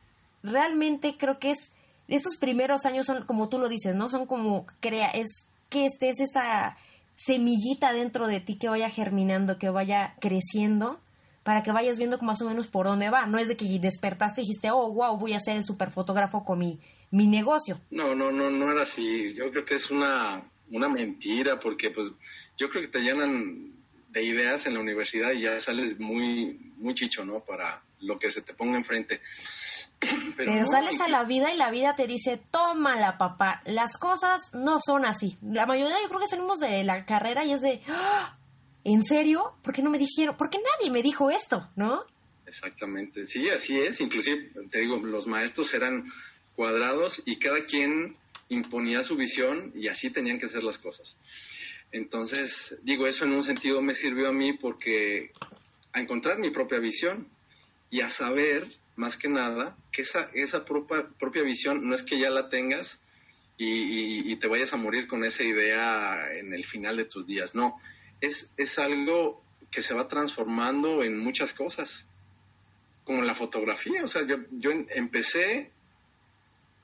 [0.43, 1.71] Realmente creo que es,
[2.07, 4.09] estos primeros años son, como tú lo dices, ¿no?
[4.09, 6.77] Son como, crea, es que este es esta
[7.15, 10.99] semillita dentro de ti que vaya germinando, que vaya creciendo,
[11.43, 13.25] para que vayas viendo más o menos por dónde va.
[13.25, 16.59] No es de que despertaste y dijiste, oh, wow, voy a ser el superfotógrafo con
[16.59, 16.79] mi,
[17.11, 17.79] mi negocio.
[17.89, 19.33] No, no, no, no era así.
[19.33, 22.09] Yo creo que es una, una mentira, porque pues
[22.57, 23.73] yo creo que te llenan
[24.09, 27.39] de ideas en la universidad y ya sales muy, muy chicho, ¿no?
[27.41, 29.21] Para lo que se te ponga enfrente.
[30.37, 34.79] Pero, sales a la vida y la vida te dice, tómala papá, las cosas no
[34.79, 35.37] son así.
[35.41, 38.38] La mayoría yo creo que salimos de la carrera y es de, ¡Ah!
[38.83, 39.53] ¿En serio?
[39.61, 40.37] ¿Por qué no me dijeron?
[40.37, 41.67] ¿Por qué nadie me dijo esto?
[41.75, 42.03] ¿No?
[42.45, 44.01] Exactamente, sí, así es.
[44.01, 46.11] Inclusive, te digo, los maestros eran
[46.55, 48.17] cuadrados y cada quien
[48.49, 51.17] imponía su visión y así tenían que ser las cosas.
[51.91, 55.31] Entonces, digo, eso en un sentido me sirvió a mí porque
[55.93, 57.27] a encontrar mi propia visión
[57.89, 62.19] y a saber, más que nada, que esa, esa propia, propia visión no es que
[62.19, 63.01] ya la tengas
[63.57, 67.75] y, te vayas a morir con esa idea en el final de tus días, no,
[68.21, 72.07] es, es algo que se va transformando en muchas cosas,
[73.03, 75.71] como la fotografía, o sea, yo, yo empecé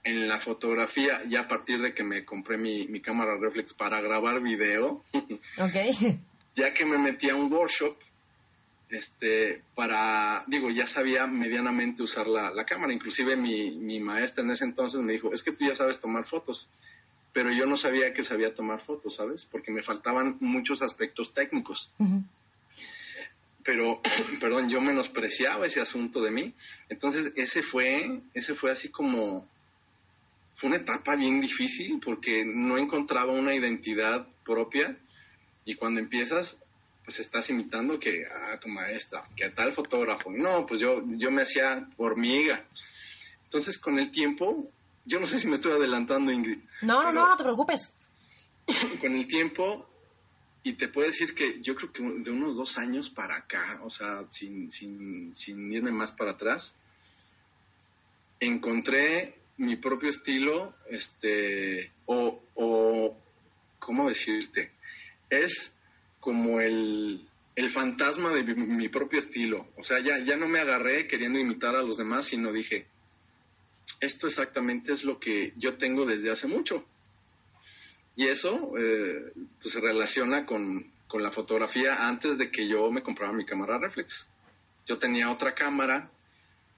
[0.06, 4.00] en la fotografía ya a partir de que me compré mi, mi cámara reflex para
[4.02, 5.04] grabar video.
[5.58, 6.20] Ok.
[6.56, 7.98] ya que me metí a un workshop,
[8.90, 12.94] este, para, digo, ya sabía medianamente usar la, la cámara.
[12.94, 16.26] Inclusive mi, mi, maestra en ese entonces me dijo, es que tú ya sabes tomar
[16.26, 16.70] fotos.
[17.36, 19.46] Pero yo no sabía que sabía tomar fotos, ¿sabes?
[19.46, 21.94] Porque me faltaban muchos aspectos técnicos.
[23.62, 24.02] Pero,
[24.40, 26.54] perdón, yo menospreciaba ese asunto de mí.
[26.88, 29.46] Entonces, ese fue, ese fue así como,
[30.56, 34.98] fue una etapa bien difícil porque no encontraba una identidad propia
[35.66, 36.64] y cuando empiezas,
[37.04, 40.32] pues estás imitando que a tu maestra, que a tal fotógrafo.
[40.32, 42.64] No, pues yo, yo me hacía hormiga.
[43.44, 44.72] Entonces, con el tiempo,
[45.06, 46.60] yo no sé si me estoy adelantando, Ingrid.
[46.82, 47.94] No, no, no, no te preocupes.
[49.02, 49.88] Con el tiempo,
[50.64, 53.90] y te puedo decir que yo creo que de unos dos años para acá, o
[53.90, 56.76] sea, sin, sin, sin irme más para atrás,
[58.40, 63.18] encontré mi propio estilo, este, o, o,
[63.80, 64.72] ¿cómo decirte?
[65.30, 65.76] Es
[66.20, 69.68] como el, el fantasma de mi, propio estilo.
[69.78, 72.88] O sea, ya, ya no me agarré queriendo imitar a los demás, sino dije,
[74.00, 76.86] esto exactamente es lo que yo tengo desde hace mucho.
[78.16, 83.04] Y eso eh, pues se relaciona con, con la fotografía antes de que yo me
[83.04, 84.30] comprara mi cámara reflex.
[84.86, 86.10] Yo tenía otra cámara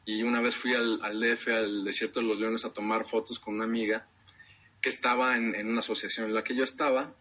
[0.05, 3.39] y una vez fui al, al DF, al Desierto de los Leones, a tomar fotos
[3.39, 4.07] con una amiga
[4.81, 7.13] que estaba en, una asociación en la que yo estaba.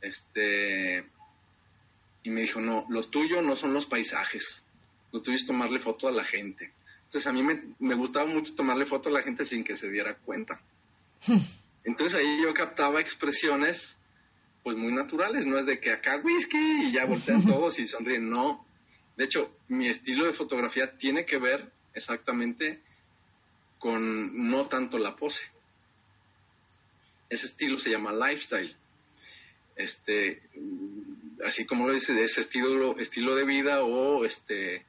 [0.00, 1.04] Este,
[2.22, 4.64] y me dijo, no, lo tuyo no son los paisajes,
[5.12, 6.72] lo tuyo es tomarle foto a la gente.
[7.06, 9.90] Entonces a mí me, me gustaba mucho tomarle foto a la gente sin que se
[9.90, 10.60] diera cuenta.
[11.84, 13.98] Entonces ahí yo captaba expresiones
[14.64, 18.28] pues muy naturales, no es de que acá whisky y ya voltean todos y sonríen,
[18.28, 18.66] no,
[19.16, 22.80] De hecho, mi estilo de fotografía tiene que ver exactamente
[23.78, 25.44] con no tanto la pose.
[27.28, 28.74] Ese estilo se llama lifestyle.
[29.76, 30.42] Este,
[31.44, 34.84] así como lo dice, ese estilo, estilo de vida o este,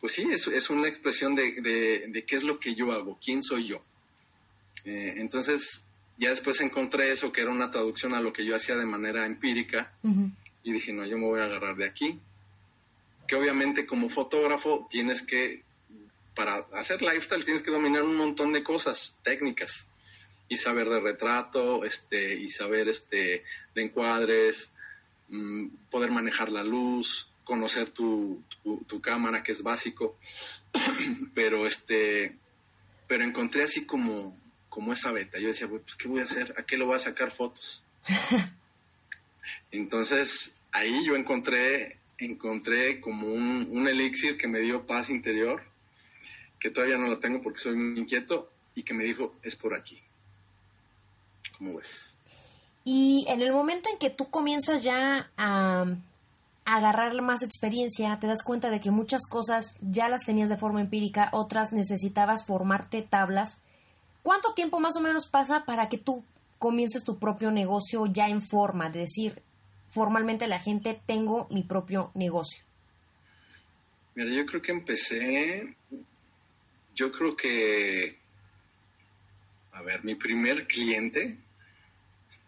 [0.00, 1.52] pues sí, es, es una expresión de,
[2.08, 3.82] de, qué es lo que yo hago, quién soy yo.
[4.84, 5.84] Eh, entonces,
[6.16, 9.26] ya después encontré eso que era una traducción a lo que yo hacía de manera
[9.26, 9.92] empírica
[10.62, 12.18] y dije, no, yo me voy a agarrar de aquí.
[13.26, 15.62] Que obviamente como fotógrafo tienes que,
[16.34, 19.86] para hacer lifestyle, tienes que dominar un montón de cosas técnicas
[20.48, 24.72] y saber de retrato, este, y saber este, de encuadres,
[25.28, 28.42] mm, poder manejar la luz, conocer tu,
[28.86, 30.16] tu, cámara, que es básico,
[31.34, 32.36] pero este,
[33.06, 34.36] pero encontré así como,
[34.68, 35.38] como esa beta.
[35.38, 36.54] Yo decía, pues, ¿qué voy a hacer?
[36.58, 37.82] ¿A qué lo voy a sacar fotos?
[39.72, 45.62] Entonces, ahí yo encontré, encontré como un, un elixir que me dio paz interior,
[46.58, 49.74] que todavía no lo tengo porque soy muy inquieto, y que me dijo, es por
[49.74, 50.00] aquí.
[51.58, 52.16] ¿Cómo ves?
[52.84, 55.84] Y en el momento en que tú comienzas ya a
[56.74, 60.80] agarrar más experiencia, te das cuenta de que muchas cosas ya las tenías de forma
[60.80, 63.60] empírica, otras necesitabas formarte tablas.
[64.22, 66.24] ¿Cuánto tiempo más o menos pasa para que tú
[66.58, 69.42] comiences tu propio negocio ya en forma, de decir
[69.88, 72.62] formalmente la gente tengo mi propio negocio?
[74.14, 75.76] Mira, yo creo que empecé,
[76.94, 78.18] yo creo que,
[79.72, 81.38] a ver, mi primer cliente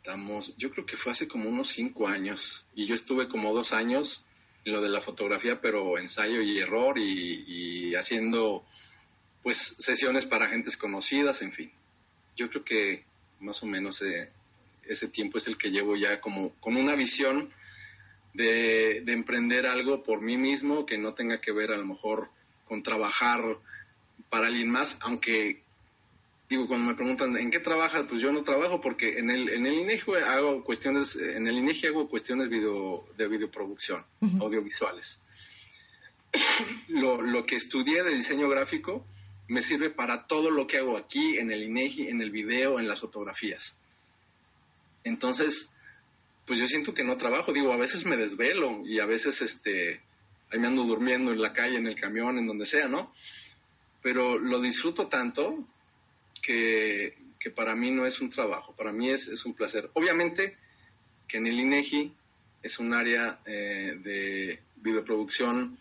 [0.04, 3.72] Estamos, yo creo que fue hace como unos cinco años y yo estuve como dos
[3.72, 4.24] años
[4.64, 8.66] en lo de la fotografía, pero ensayo y error y, haciendo
[9.44, 11.70] pues sesiones para gentes conocidas, en fin.
[12.34, 13.04] Yo creo que
[13.38, 14.32] más o menos eh,
[14.82, 17.52] ese tiempo es el que llevo ya como con una visión
[18.34, 22.28] de, de, emprender algo por mí mismo que no tenga que ver a lo mejor
[22.64, 23.40] con trabajar
[24.30, 25.61] para alguien más, aunque
[26.52, 29.66] digo, cuando me preguntan en qué trabajas, pues yo no trabajo porque en el, en
[29.66, 34.04] el INEGI hago cuestiones, en el INEGI hago cuestiones video, de videoproducción,
[34.38, 35.22] audiovisuales.
[36.88, 39.06] lo, lo que estudié de diseño gráfico
[39.48, 42.86] me sirve para todo lo que hago aquí, en el INEGI, en el video, en
[42.86, 43.80] las fotografías.
[45.04, 45.72] Entonces,
[46.46, 50.02] pues yo siento que no trabajo, digo, a veces me desvelo y a veces este,
[50.50, 53.10] ahí me ando durmiendo en la calle, en el camión, en donde sea, ¿no?
[54.02, 55.66] Pero lo disfruto tanto
[56.42, 57.14] que,
[57.56, 59.90] para mí no es un trabajo, para mí es, es un placer.
[59.94, 60.56] Obviamente
[61.26, 62.12] que en el INEGI
[62.62, 65.78] es un área eh, de videoproducción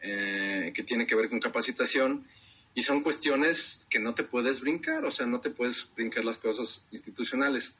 [0.00, 2.24] eh, que tiene que ver con capacitación
[2.74, 6.38] y son cuestiones que no te puedes brincar, o sea, no te puedes brincar las
[6.38, 7.76] cosas institucionales.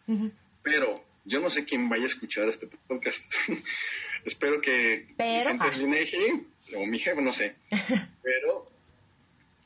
[0.63, 3.25] Pero yo no sé quién vaya a escuchar este podcast.
[4.25, 7.55] Espero que Pero, gente del INEGI o mi jefe, no sé.
[8.23, 8.71] Pero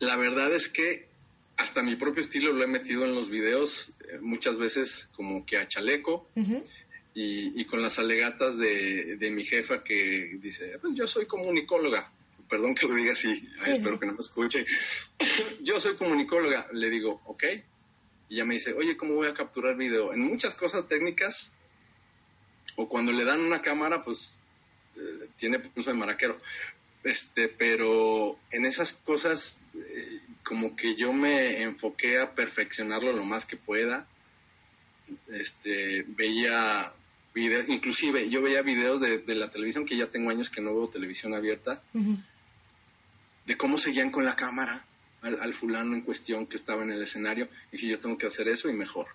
[0.01, 1.12] la verdad es que
[1.63, 5.57] hasta mi propio estilo lo he metido en los videos eh, muchas veces como que
[5.57, 6.29] a chaleco
[7.15, 12.11] y, con las alegatas de, mi jefa que dice, pues yo soy comunicóloga,
[12.49, 14.65] perdón que lo diga así, espero que no me escuche,
[15.61, 17.45] yo soy comunicóloga, le digo, ok,
[18.29, 20.13] y ella me dice, oye, ¿cómo voy a capturar video?
[20.13, 21.55] En muchas cosas técnicas,
[22.77, 24.41] o cuando le dan una cámara, pues
[24.97, 26.39] eh, tiene pulso de maraquero,
[27.05, 33.47] este, pero en esas cosas eh, como que yo me enfoqué a perfeccionarlo lo más
[33.47, 34.07] que pueda.
[35.29, 36.93] Este, veía
[37.35, 40.87] videos, inclusive yo veía videos de, la televisión, que ya tengo años que no veo
[40.87, 44.85] televisión abierta, de cómo seguían con la cámara
[45.23, 47.49] al, fulano en cuestión que estaba en el escenario.
[47.71, 49.07] Y dije, yo tengo que hacer eso y mejor.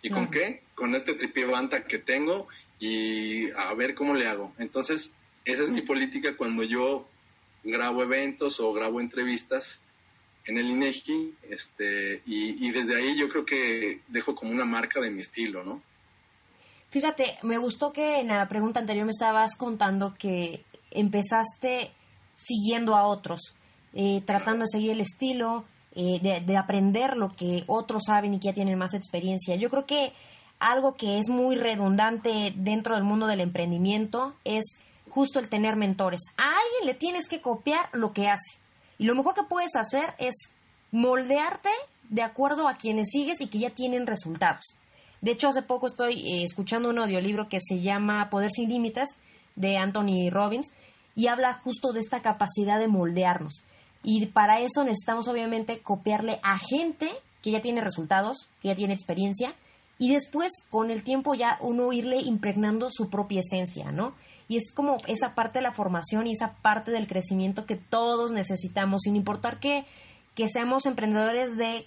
[0.00, 0.62] ¿Y con qué?
[0.74, 2.46] Con este tripié banta que tengo
[2.78, 4.54] y a ver cómo le hago.
[4.58, 7.08] Entonces, esa es mi política cuando yo
[7.64, 9.82] grabo eventos o grabo entrevistas
[10.48, 15.10] en el INEGI, este, y, desde ahí yo creo que dejo como una marca de
[15.10, 15.82] mi estilo, ¿no?
[16.88, 21.90] Fíjate, me gustó que en la pregunta anterior me estabas contando que empezaste
[22.34, 23.54] siguiendo a otros,
[23.92, 28.40] eh, tratando de seguir el estilo, eh, de, de, aprender lo que otros saben y
[28.40, 29.54] que ya tienen más experiencia.
[29.56, 30.14] Yo creo que
[30.60, 34.78] algo que es muy redundante dentro del mundo del emprendimiento es
[35.10, 36.20] justo el tener mentores.
[36.36, 38.58] A alguien le tienes que copiar lo que hace.
[38.98, 40.34] Y lo mejor que puedes hacer es
[40.90, 41.70] moldearte
[42.08, 44.64] de acuerdo a quienes sigues y que ya tienen resultados.
[45.20, 49.10] De hecho, hace poco estoy eh, escuchando un audiolibro que se llama Poder sin Límites
[49.56, 50.70] de Anthony Robbins
[51.14, 53.64] y habla justo de esta capacidad de moldearnos.
[54.04, 57.10] Y para eso necesitamos obviamente copiarle a gente
[57.42, 59.54] que ya tiene resultados, que ya tiene experiencia
[59.98, 64.14] y después con el tiempo ya uno irle impregnando su propia esencia, ¿no?
[64.48, 68.32] Y es como esa parte de la formación y esa parte del crecimiento que todos
[68.32, 69.84] necesitamos, sin importar que,
[70.34, 71.86] que seamos emprendedores de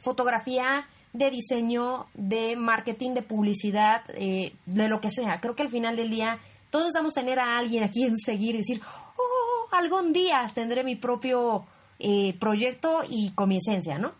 [0.00, 5.40] fotografía, de diseño, de marketing, de publicidad, eh, de lo que sea.
[5.40, 6.38] Creo que al final del día
[6.70, 8.80] todos vamos a tener a alguien a quien seguir y decir,
[9.16, 11.66] oh, algún día tendré mi propio
[11.98, 14.14] eh, proyecto y con mi esencia, ¿no?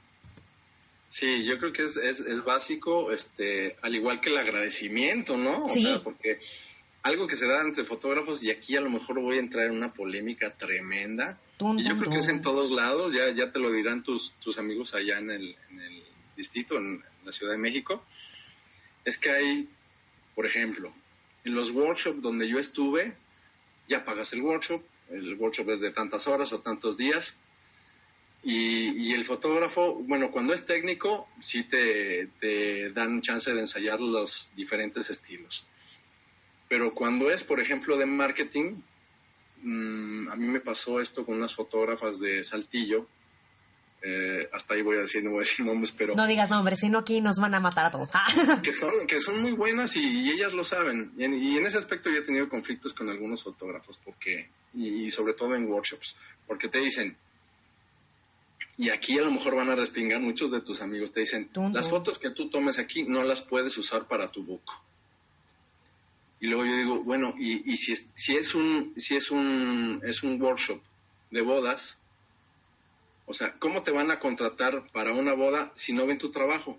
[1.08, 5.64] Sí, yo creo que es, es, básico, este, al igual que el agradecimiento, ¿no?
[5.64, 6.40] O sea, porque
[7.06, 9.72] algo que se da entre fotógrafos, y aquí a lo mejor voy a entrar en
[9.72, 13.70] una polémica tremenda, y yo creo que es en todos lados, ya, ya te lo
[13.70, 16.02] dirán tus, tus amigos allá en el, en el
[16.36, 18.04] distrito, en la Ciudad de México,
[19.04, 19.68] es que hay,
[20.34, 20.92] por ejemplo,
[21.44, 23.14] en los workshops donde yo estuve,
[23.86, 27.38] ya pagas el workshop, el workshop es de tantas horas o tantos días,
[28.42, 34.50] y, el fotógrafo, bueno, cuando es técnico, sí te, te, dan chance de ensayar los
[34.54, 35.66] diferentes estilos.
[36.68, 38.82] Pero cuando es, por ejemplo, de marketing,
[39.62, 43.06] mm, a mí me pasó esto con unas fotógrafas de Saltillo.
[44.02, 46.14] Eh, hasta ahí voy a decir, no voy a decir nombres, pero...
[46.14, 48.08] No digas nombres, sino aquí nos van a matar a todos.
[48.62, 51.12] que, son, que son muy buenas y, ellas lo saben.
[51.16, 55.54] Y en, ese aspecto yo he tenido conflictos con algunos fotógrafos, porque y sobre todo
[55.54, 57.16] en workshops, porque te dicen,
[58.78, 61.12] y aquí a lo mejor van a respingar muchos de tus amigos.
[61.12, 64.62] Te dicen, las fotos que tú tomes aquí no las puedes usar para tu book.
[66.46, 70.00] Y luego yo digo, bueno, y, y si, es, si es un si es un
[70.04, 70.80] es un workshop
[71.32, 71.98] de bodas,
[73.26, 76.78] o sea, ¿cómo te van a contratar para una boda si no ven tu trabajo?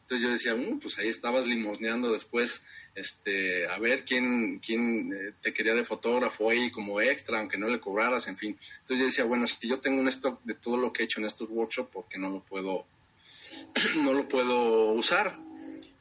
[0.00, 5.34] Entonces yo decía, mm, pues ahí estabas limosneando después, este, a ver quién, quién eh,
[5.42, 8.58] te quería de fotógrafo ahí como extra, aunque no le cobraras, en fin.
[8.80, 11.20] Entonces yo decía, bueno, si yo tengo un stock de todo lo que he hecho
[11.20, 12.86] en estos workshops, ¿por qué no lo puedo,
[13.96, 15.38] no lo puedo usar?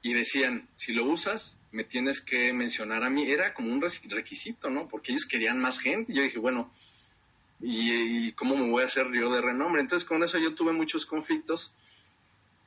[0.07, 3.29] Y decían, si lo usas, me tienes que mencionar a mí.
[3.29, 4.87] Era como un requisito, ¿no?
[4.87, 6.13] Porque ellos querían más gente.
[6.13, 6.71] Y yo dije, bueno,
[7.59, 9.81] ¿y, ¿y cómo me voy a hacer yo de renombre?
[9.81, 11.73] Entonces con eso yo tuve muchos conflictos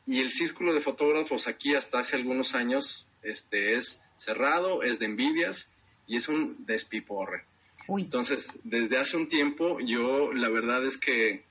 [0.07, 5.07] y el círculo de fotógrafos aquí hasta hace algunos años este, es cerrado, es de
[5.07, 5.71] envidias
[6.07, 7.45] y es un despiporre.
[7.89, 11.45] Entonces, desde hace un tiempo yo la verdad es que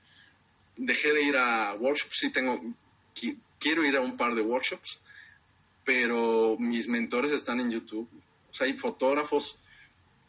[0.76, 2.60] dejé de ir a workshops, sí tengo,
[3.58, 5.00] quiero ir a un par de workshops,
[5.90, 8.08] pero mis mentores están en YouTube.
[8.48, 9.58] O sea, hay fotógrafos,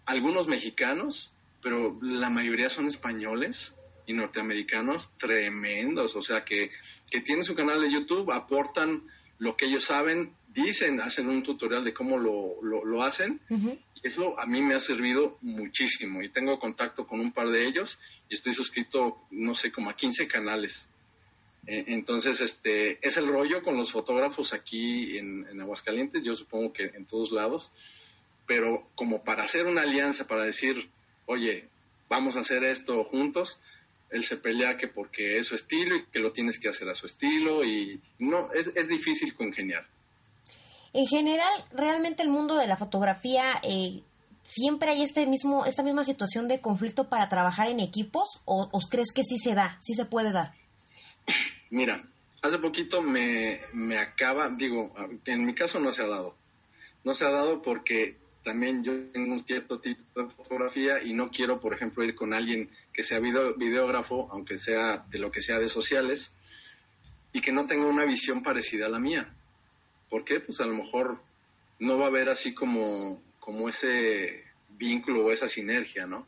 [0.07, 1.31] algunos mexicanos,
[1.61, 3.75] pero la mayoría son españoles
[4.07, 6.71] y norteamericanos tremendos, o sea, que,
[7.11, 9.03] que tienen su canal de YouTube, aportan
[9.37, 13.39] lo que ellos saben, dicen, hacen un tutorial de cómo lo, lo, hacen.
[14.01, 17.99] Eso a mí me ha servido muchísimo y tengo contacto con un par de ellos
[18.27, 20.90] y estoy suscrito, no sé, como a 15 canales.
[21.67, 26.73] E, entonces, este, es el rollo con los fotógrafos aquí en, en Aguascalientes, yo supongo
[26.73, 27.71] que en todos lados,
[28.47, 30.89] pero como para hacer una alianza, para decir,
[31.25, 31.67] oye,
[32.09, 33.59] vamos a hacer esto juntos,
[34.09, 36.95] él se pelea que porque es su estilo y que lo tienes que hacer a
[36.95, 39.87] su estilo y no, es, es difícil congeniar.
[40.93, 44.01] En general, realmente el mundo de la fotografía eh,
[44.43, 49.11] siempre hay este mismo, esta misma situación de conflicto para trabajar en equipos o, crees
[49.13, 50.53] que sí se da, sí se puede dar?
[51.71, 52.03] Mira,
[52.41, 54.93] hace poquito me, me acaba, digo,
[55.25, 56.35] en mi caso no se ha dado.
[57.03, 61.31] No se ha dado porque también yo tengo un cierto tipo de fotografía y no
[61.31, 65.59] quiero, por ejemplo, ir con alguien que sea videógrafo, aunque sea de lo que sea
[65.59, 66.33] de sociales,
[67.33, 69.33] y que no tenga una visión parecida a la mía.
[70.09, 70.39] ¿Por qué?
[70.39, 71.21] Pues a lo mejor
[71.79, 76.27] no va a haber así como, como ese vínculo o esa sinergia, ¿no?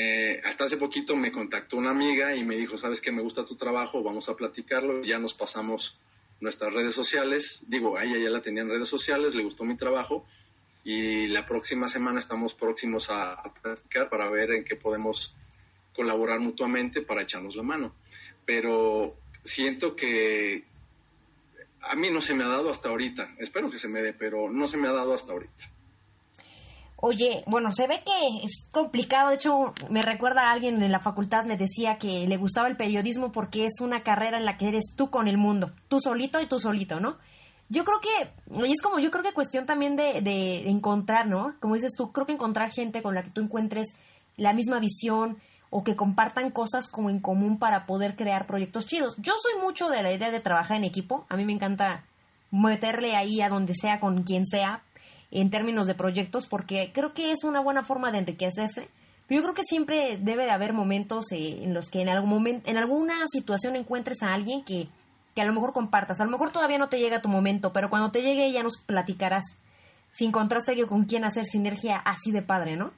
[0.00, 3.44] Eh, hasta hace poquito me contactó una amiga y me dijo, sabes que me gusta
[3.44, 5.98] tu trabajo, vamos a platicarlo, ya nos pasamos
[6.38, 9.76] nuestras redes sociales, digo, a ella ya la tenía en redes sociales, le gustó mi
[9.76, 10.24] trabajo,
[10.84, 15.34] y la próxima semana estamos próximos a, a practicar para ver en qué podemos
[15.96, 17.92] colaborar mutuamente para echarnos la mano.
[18.46, 20.62] Pero siento que
[21.80, 23.34] a mí no se me ha dado hasta ahorita.
[23.38, 25.72] Espero que se me dé, pero no se me ha dado hasta ahorita.
[27.00, 29.28] Oye, bueno, se ve que es complicado.
[29.28, 32.76] De hecho, me recuerda a alguien en la facultad, me decía que le gustaba el
[32.76, 35.70] periodismo porque es una carrera en la que eres tú con el mundo.
[35.86, 37.16] Tú solito y tú solito, ¿no?
[37.68, 41.54] Yo creo que, y es como, yo creo que cuestión también de, de encontrar, ¿no?
[41.60, 43.94] Como dices tú, creo que encontrar gente con la que tú encuentres
[44.36, 45.38] la misma visión
[45.70, 49.14] o que compartan cosas como en común para poder crear proyectos chidos.
[49.18, 52.04] Yo soy mucho de la idea de trabajar en equipo, a mí me encanta
[52.50, 54.82] meterle ahí a donde sea, con quien sea,
[55.30, 58.88] en términos de proyectos, porque creo que es una buena forma de enriquecerse.
[59.26, 62.30] Pero yo creo que siempre debe de haber momentos eh, en los que en algún
[62.30, 64.88] momento, en alguna situación encuentres a alguien que
[65.38, 66.20] que a lo mejor compartas?
[66.20, 68.76] A lo mejor todavía no te llega tu momento, pero cuando te llegue ya nos
[68.76, 69.62] platicarás
[70.10, 72.92] si encontraste alguien con quien hacer sinergia así de padre, ¿no?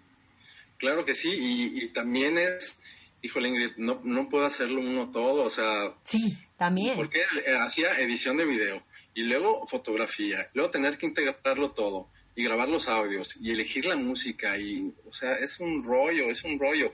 [0.78, 2.80] Claro que sí, y, también es,
[3.20, 5.92] híjole Ingrid, no, no puedo hacerlo uno todo, o sea...
[6.04, 6.96] Sí, también.
[6.96, 7.20] Porque
[7.60, 12.08] hacía edición de video y luego fotografía, luego tener que integrarlo todo
[12.40, 16.42] y grabar los audios y elegir la música y, o sea, es un rollo, es
[16.42, 16.90] un rollo.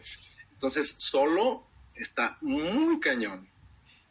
[0.53, 3.49] Entonces, solo está muy cañón.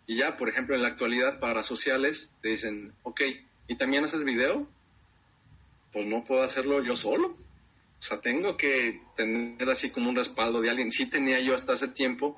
[0.07, 3.21] Y ya, por ejemplo, en la actualidad para sociales te dicen, ok,
[3.67, 4.65] ¿y también haces video?
[5.91, 7.27] Pues no puedo hacerlo yo solo.
[7.27, 10.91] O sea, tengo que tener así como un respaldo de alguien.
[10.91, 12.37] Sí tenía yo hasta hace tiempo,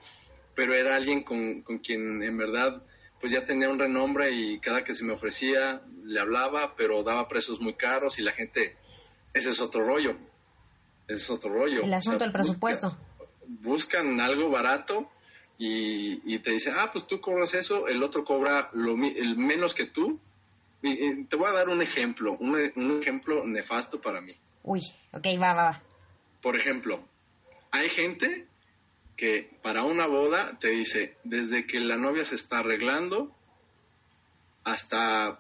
[0.56, 2.84] pero era alguien con, con quien en verdad
[3.20, 7.28] pues ya tenía un renombre y cada que se me ofrecía le hablaba, pero daba
[7.28, 8.78] precios muy caros y la gente,
[9.38, 10.18] ese es otro rollo,
[11.08, 11.84] ese es otro rollo.
[11.84, 12.98] El asunto del presupuesto.
[13.48, 15.10] Buscan, algo barato
[15.58, 19.86] y, te dicen, ah, pues tú cobras eso, el otro cobra lo, el menos que
[19.86, 20.20] tú.
[20.82, 24.34] Y, te voy a dar un ejemplo, un, un ejemplo nefasto para mí.
[24.64, 24.82] Uy,
[25.14, 25.84] ok, va, va, va.
[26.42, 27.04] Por ejemplo,
[27.72, 28.48] hay gente
[29.16, 33.36] que para una boda te dice, desde que la novia se está arreglando
[34.64, 35.40] hasta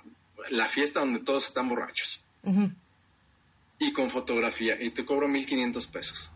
[0.49, 2.23] la fiesta donde todos están borrachos.
[3.79, 6.31] Y con fotografía, y te cobro 1.500 pesos.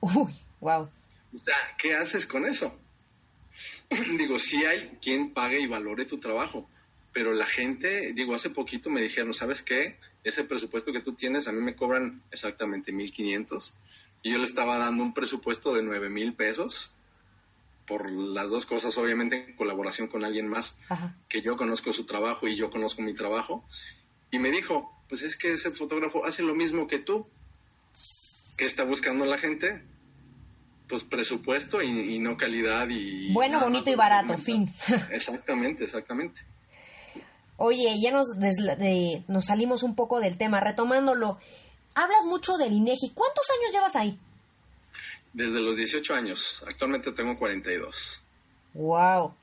[0.00, 0.88] Uy, wow.
[1.34, 2.78] O sea, ¿qué haces con eso?
[4.18, 6.68] digo, sí hay quien pague y valore tu trabajo,
[7.12, 9.98] pero la gente, digo, hace poquito me dijeron, ¿sabes qué?
[10.24, 13.74] Ese presupuesto que tú tienes, a mí me cobran exactamente 1.500
[14.22, 16.92] y yo le estaba dando un presupuesto de 9 mil pesos
[17.86, 20.76] por las dos cosas, obviamente en colaboración con alguien más
[21.28, 23.64] que yo conozco su trabajo y yo conozco mi trabajo.
[24.32, 27.26] Y me dijo, pues es que ese fotógrafo hace lo mismo que tú.
[28.58, 29.82] que está buscando la gente?
[30.88, 33.32] Pues presupuesto y, no calidad y...
[33.32, 34.72] Bueno, bonito y barato, fin.
[35.10, 36.42] Exactamente, exactamente.
[37.56, 38.36] Oye, ya nos,
[39.28, 41.38] nos salimos un poco del tema, retomándolo
[41.96, 43.10] hablas mucho del INEGI.
[43.14, 44.18] ¿Cuántos años llevas ahí?
[45.32, 46.62] Desde los 18 años.
[46.68, 48.22] Actualmente tengo 42.
[48.74, 49.34] Wow.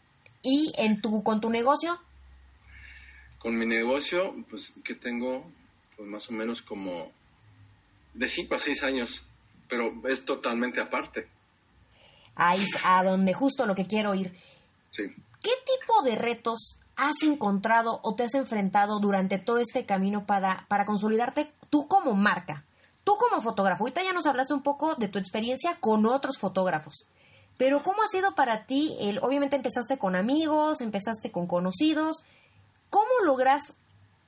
[0.41, 1.99] ¿Y en tu con tu negocio?
[3.43, 5.45] Con mi negocio, pues que tengo
[5.95, 7.11] pues más o menos como
[8.15, 9.23] de 5 a 6 años,
[9.69, 11.27] pero es totalmente aparte.
[12.35, 14.35] Ahí es a donde justo lo que quiero ir.
[14.89, 15.03] Sí.
[15.41, 20.65] ¿Qué tipo de retos has encontrado o te has enfrentado durante todo este camino para,
[20.67, 22.65] para consolidarte tú como marca?
[23.03, 27.05] Tú como fotógrafo, ahorita ya nos hablaste un poco de tu experiencia con otros fotógrafos,
[27.57, 28.95] pero ¿cómo ha sido para ti?
[28.99, 32.23] El, obviamente empezaste con amigos, empezaste con conocidos,
[32.93, 33.75] ¿cómo logras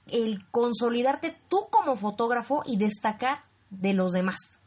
[0.07, 4.57] el consolidarte tú como fotógrafo y destacar de los demás?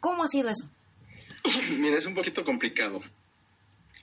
[0.00, 0.68] ¿Cómo ha sido eso?
[1.78, 3.00] Mira, es un poquito complicado.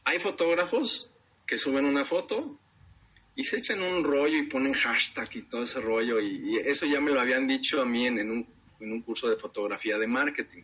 [0.06, 1.12] Hay fotógrafos
[1.46, 2.58] que suben una foto
[3.36, 6.22] y se echan un rollo y ponen hashtag y todo ese rollo.
[6.22, 8.48] Y, eso ya me lo habían dicho a mí en, un,
[8.80, 10.64] en, un, curso de fotografía de marketing.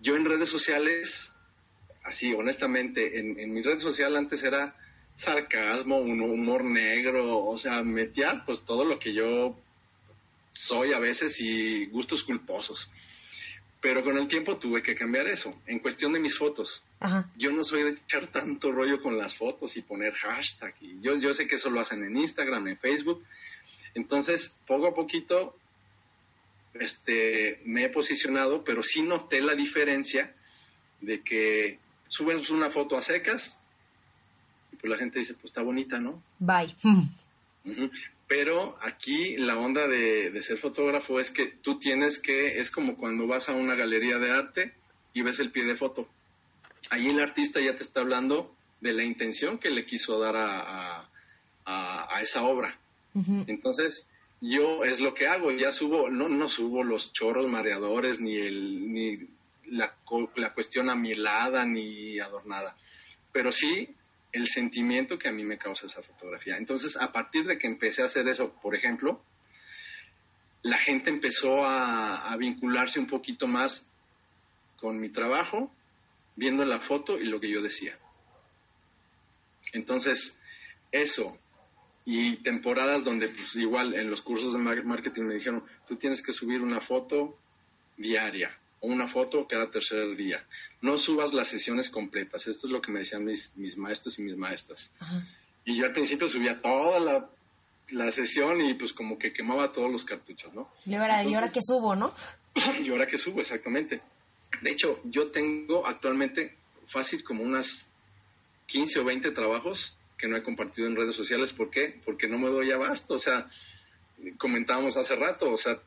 [0.00, 1.32] Yo en redes sociales,
[2.02, 4.74] así honestamente, en, en mi red social antes era
[5.18, 9.58] sarcasmo, un humor negro, o sea, metía pues todo lo que yo
[10.52, 12.88] soy a veces y gustos culposos.
[13.80, 15.60] Pero con el tiempo tuve que cambiar eso.
[15.66, 16.84] En cuestión de mis fotos,
[17.36, 20.74] yo no soy de echar tanto rollo con las fotos y poner hashtag.
[20.80, 23.24] Y yo, yo sé que eso lo hacen en Instagram, en Facebook.
[23.94, 25.56] Entonces, poco a poquito
[26.74, 30.32] este, me he posicionado, pero sí noté la diferencia
[31.00, 33.57] de que suben una foto a secas
[34.80, 36.22] pues la gente dice, pues está bonita, ¿no?
[36.38, 36.74] Bye.
[38.28, 43.26] Pero aquí la onda de, ser fotógrafo es que tú tienes que, es como cuando
[43.26, 44.74] vas a una galería de arte
[45.14, 46.08] y ves el pie de foto.
[46.90, 51.08] Ahí el artista ya te está hablando de la intención que le quiso dar a,
[51.64, 52.76] a, esa obra.
[53.46, 54.06] Entonces,
[54.40, 58.92] yo es lo que hago, ya subo, no, no subo los chorros mareadores, ni, el,
[58.92, 59.18] ni
[59.66, 59.94] la,
[60.36, 62.76] la cuestión amilada, ni adornada,
[63.32, 63.94] pero sí
[64.32, 66.56] el sentimiento que a mí me causa esa fotografía.
[66.56, 69.22] Entonces, a partir de que empecé a hacer eso, por ejemplo,
[70.62, 73.88] la gente empezó a, vincularse un poquito más
[74.76, 75.72] con mi trabajo,
[76.36, 77.98] viendo la foto y lo que yo decía.
[79.72, 80.38] Entonces,
[80.92, 81.38] eso,
[82.04, 86.32] y temporadas donde pues igual en los cursos de marketing me dijeron, tú tienes que
[86.32, 87.38] subir una foto
[87.96, 90.44] diaria una foto cada tercer día.
[90.80, 92.46] No subas las sesiones completas.
[92.46, 94.90] Esto es lo que me decían mis, mis maestros y mis maestras.
[95.64, 97.00] Y yo al principio subía toda
[97.90, 100.70] la, sesión y pues como que quemaba todos los cartuchos, ¿no?
[100.84, 102.12] Y ahora, y ahora que subo, ¿no?
[102.82, 104.00] y ahora que subo, exactamente.
[104.62, 106.56] De hecho, yo tengo actualmente
[106.86, 107.90] fácil como unas
[108.66, 111.52] 15 o 20 trabajos que no he compartido en redes sociales.
[111.52, 112.00] ¿Por qué?
[112.04, 113.14] Porque no me doy abasto.
[113.14, 113.48] O sea,
[114.36, 115.80] comentábamos hace rato, o sea,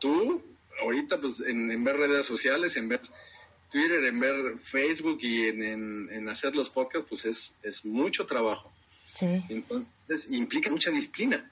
[0.00, 0.44] tú
[0.86, 3.00] ahorita pues en, ver redes sociales, en ver
[3.70, 8.72] Twitter, en ver Facebook y en, hacer los podcasts, pues es, es mucho trabajo.
[9.12, 9.42] Sí.
[9.48, 11.50] Entonces implica mucha disciplina.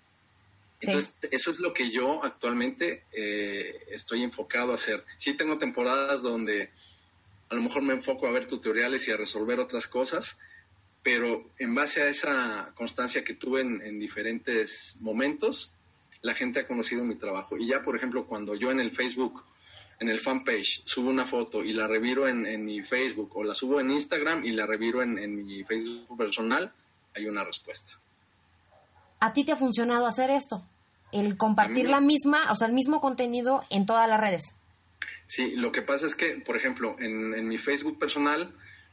[0.81, 5.03] Entonces, eso es lo que yo actualmente eh, estoy enfocado a hacer.
[5.17, 6.71] Sí tengo temporadas donde
[7.49, 10.37] a lo mejor me enfoco a ver tutoriales y a resolver otras cosas,
[11.03, 15.73] pero en base a esa constancia que tuve en diferentes momentos,
[16.25, 17.59] la gente ha conocido mi trabajo.
[17.59, 19.45] Y ya, por ejemplo, cuando yo en el Facebook,
[20.01, 23.79] en el fanpage, subo una foto y la reviro en, mi Facebook o la subo
[23.79, 26.73] en Instagram y la reviro en, mi Facebook personal,
[27.15, 27.93] hay una respuesta.
[29.21, 30.65] ¿A ti te ha funcionado hacer esto?
[31.13, 34.55] El compartir la misma, o sea, el mismo contenido en todas las redes.
[35.27, 38.51] Sí, lo que pasa es que, por ejemplo, en, mi Facebook personal,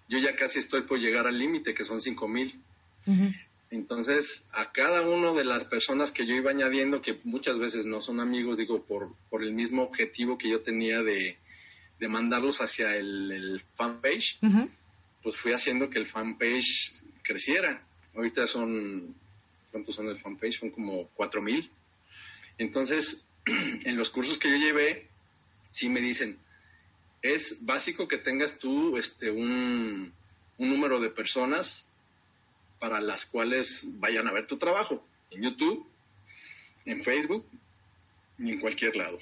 [0.09, 2.61] yo ya casi estoy por llegar al límite, que son 5 mil.
[3.71, 8.01] Entonces, a cada una de las personas que yo iba añadiendo, que muchas veces no
[8.01, 11.37] son amigos, digo, por, por el mismo objetivo que yo tenía de,
[12.09, 14.39] mandarlos hacia el, fanpage,
[15.23, 16.91] pues fui haciendo que el fanpage
[17.23, 17.81] creciera.
[18.13, 19.15] Ahorita son,
[19.71, 20.59] ¿cuántos son el fanpage?
[20.59, 21.71] Son como cuatro mil.
[22.57, 25.07] Entonces, en los cursos que yo llevé,
[25.69, 26.37] sí me dicen,
[27.21, 30.11] es básico que tengas tú este, un,
[30.57, 31.87] un número de personas
[32.81, 35.85] para las cuales vayan a ver tu trabajo en YouTube,
[36.85, 37.45] en Facebook
[38.39, 39.19] y en cualquier lado.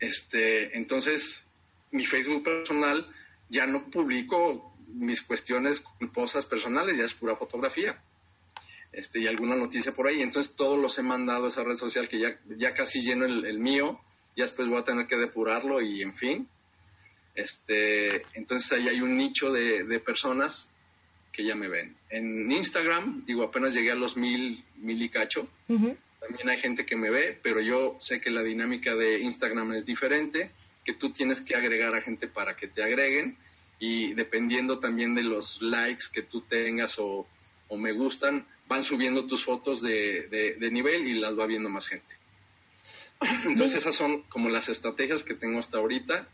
[0.00, 1.46] Este, entonces,
[1.92, 3.08] mi Facebook personal
[3.48, 8.02] ya no publico mis cuestiones culposas personales, ya es pura fotografía.
[8.90, 10.20] Este, y alguna noticia por ahí.
[10.20, 13.60] Entonces, todos los he mandado a esa red social que ya, ya casi lleno el,
[13.60, 14.00] mío.
[14.36, 16.48] Ya después voy a tener que depurarlo y en fin.
[17.36, 20.69] Este, entonces ahí hay un nicho de, de personas
[21.32, 21.96] que ya me ven.
[22.08, 25.48] En Instagram, digo, apenas llegué a los mil, mil y cacho.
[25.66, 29.86] También hay gente que me ve, pero yo sé que la dinámica de Instagram es
[29.86, 30.50] diferente,
[30.84, 33.36] que tú tienes que agregar a gente para que te agreguen
[33.78, 37.26] y dependiendo también de los likes que tú tengas o,
[37.76, 40.26] me gustan, van subiendo tus fotos de,
[40.58, 42.16] de, nivel y las va viendo más gente.
[43.46, 46.28] Entonces esas son como las estrategias que tengo hasta ahorita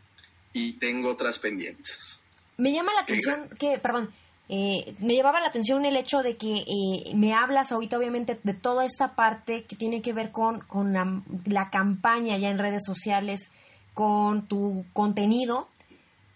[0.53, 2.19] y tengo otras pendientes.
[2.57, 4.11] Me llama la atención que, perdón,
[4.49, 8.53] eh, me llevaba la atención el hecho de que eh, me hablas ahorita obviamente de
[8.53, 13.51] toda esta parte que tiene que ver con, con la, campaña ya en redes sociales,
[13.93, 15.67] con tu contenido,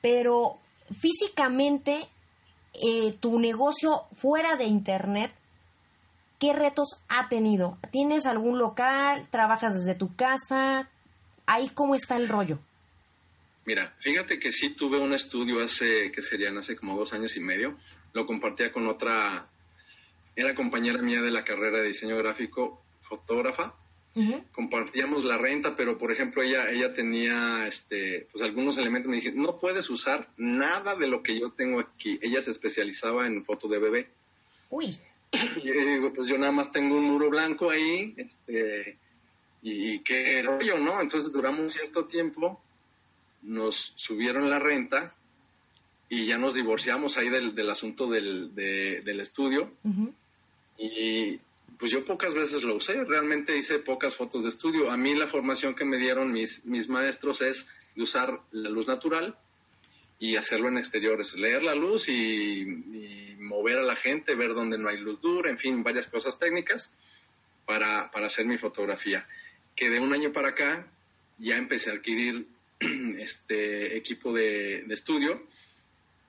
[0.01, 0.59] pero
[0.99, 2.09] físicamente
[2.73, 5.31] eh, tu negocio fuera de Internet,
[6.37, 7.77] ¿qué retos ha tenido?
[7.91, 9.25] ¿Tienes algún local?
[9.29, 10.89] ¿Trabajas desde tu casa?
[11.45, 12.59] ¿Ahí cómo está el rollo?
[13.65, 17.39] Mira, fíjate que sí tuve un estudio hace, que serían hace como dos años y
[17.39, 17.77] medio,
[18.13, 19.49] lo compartía con otra,
[20.35, 23.75] era compañera mía de la carrera de diseño gráfico, fotógrafa.
[24.51, 29.09] Compartíamos la renta, pero por ejemplo ella, ella tenía este, pues algunos elementos.
[29.09, 32.19] Me dije, no puedes usar nada de lo que yo tengo aquí.
[32.21, 34.09] Ella se especializaba en foto de bebé.
[34.69, 34.97] Uy.
[35.63, 38.97] Y digo, pues yo nada más tengo un muro blanco ahí, este,
[39.61, 40.99] y, y qué rollo, ¿no?
[40.99, 42.61] Entonces duramos cierto tiempo,
[43.43, 45.15] nos subieron la renta
[46.11, 49.71] y ya nos divorciamos ahí del, del asunto del, del estudio.
[50.77, 51.39] Y
[51.79, 54.91] pues yo pocas veces lo usé, realmente hice pocas fotos de estudio.
[54.91, 58.89] A mí la formación que me dieron mis, mis maestros es de usar la luz
[58.89, 59.37] natural
[60.19, 64.89] y hacerlo en exteriores, leer la luz y, mover a la gente, ver dónde no
[64.89, 66.91] hay luz dura, en fin, varias cosas técnicas
[67.65, 69.25] para, para hacer mi fotografía.
[69.77, 70.87] Que de un año para acá
[71.37, 72.47] ya empecé a adquirir
[73.17, 75.41] este equipo de, de estudio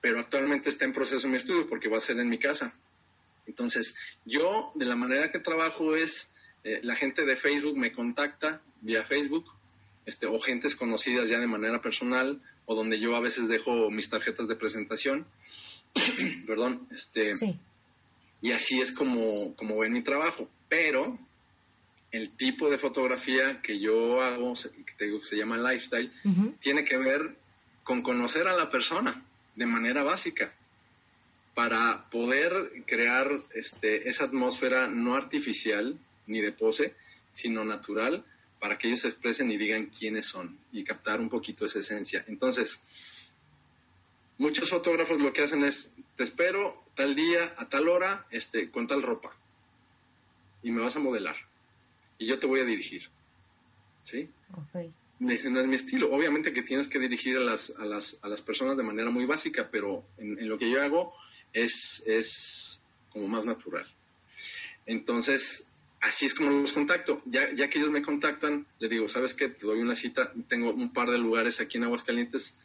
[0.03, 2.73] pero actualmente está en proceso mi estudio porque va a ser en mi casa.
[3.45, 3.95] Entonces,
[4.25, 6.29] yo de la manera que trabajo es,
[6.65, 9.45] eh, la gente de Facebook me contacta vía Facebook,
[10.05, 14.09] este, o gentes conocidas ya de manera personal, o donde yo a veces dejo mis
[14.09, 15.25] tarjetas de presentación.
[16.47, 17.35] Perdón, este.
[17.35, 17.57] Sí.
[18.41, 20.49] Y así es como, como ven mi trabajo.
[20.67, 21.17] Pero
[22.11, 26.11] el tipo de fotografía que yo hago, que te digo que se llama lifestyle,
[26.59, 27.37] tiene que ver
[27.85, 29.23] con conocer a la persona
[29.55, 30.53] de manera básica
[31.53, 36.95] para poder crear este, esa atmósfera no artificial ni de pose,
[37.31, 38.25] sino natural,
[38.59, 42.23] para que ellos se expresen y digan quiénes son y captar un poquito esa esencia.
[42.27, 42.81] Entonces,
[44.37, 48.87] muchos fotógrafos lo que hacen es, te espero tal día, a tal hora, este, con
[48.87, 49.35] tal ropa,
[50.63, 51.35] y me vas a modelar,
[52.17, 53.09] y yo te voy a dirigir.
[54.03, 54.29] ¿Sí?
[55.23, 56.11] No es mi estilo.
[56.11, 59.25] Obviamente que tienes que dirigir a las, a las, a las personas de manera muy
[59.25, 61.13] básica, pero en, lo que yo hago
[61.51, 63.87] es, es como más natural.
[64.85, 65.65] Entonces,
[66.01, 67.21] así es como los contacto.
[67.25, 69.49] Ya, ya que ellos me contactan, les digo, ¿sabes qué?
[69.49, 70.33] Te doy una cita.
[70.47, 72.59] Tengo un par de lugares aquí en Aguascalientes,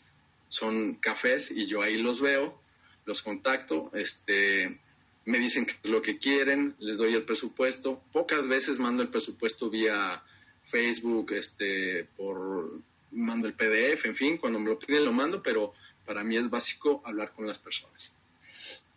[0.49, 2.61] son cafés y yo ahí los veo,
[3.05, 4.81] los contacto, este,
[5.25, 8.03] me dicen lo que quieren, les doy el presupuesto.
[8.13, 10.23] Pocas veces mando el presupuesto vía
[10.69, 12.81] Facebook, este, por
[13.12, 15.73] mando el PDF, en fin, cuando me lo piden lo mando, pero
[16.05, 18.14] para mí es básico hablar con las personas.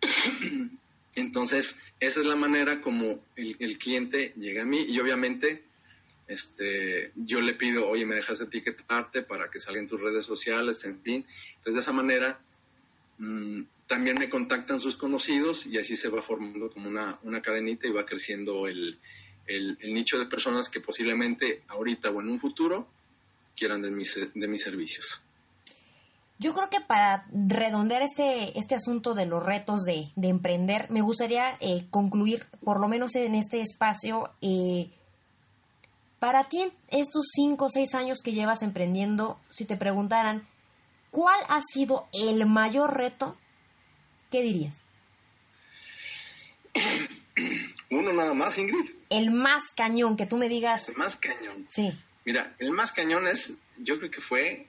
[1.15, 5.63] Entonces, esa es la manera como el, cliente llega a mí y obviamente
[6.27, 10.83] este, yo le pido, oye, me dejas etiquetarte para que salga en tus redes sociales,
[10.85, 11.25] en fin.
[11.57, 12.39] Entonces, de esa manera,
[13.17, 17.87] mm, también me contactan sus conocidos y así se va formando como una, una cadenita
[17.87, 18.97] y va creciendo el,
[19.47, 22.87] el, nicho de personas que posiblemente ahorita o en un futuro
[23.55, 25.21] quieran de mis, de mis servicios.
[26.41, 31.55] Yo creo que para redondear este, este asunto de los retos de, emprender, me gustaría
[31.59, 34.89] eh, concluir, por lo menos en este espacio, eh,
[36.17, 40.47] para ti, estos cinco o seis años que llevas emprendiendo, si te preguntaran,
[41.11, 43.37] ¿cuál ha sido el mayor reto?
[44.31, 44.81] ¿Qué dirías?
[47.91, 48.89] Uno nada más, Ingrid.
[49.09, 50.89] El más cañón, que tú me digas.
[50.89, 51.65] El más cañón.
[51.69, 51.91] Sí.
[52.25, 54.65] Mira, el más cañón es, yo creo que fue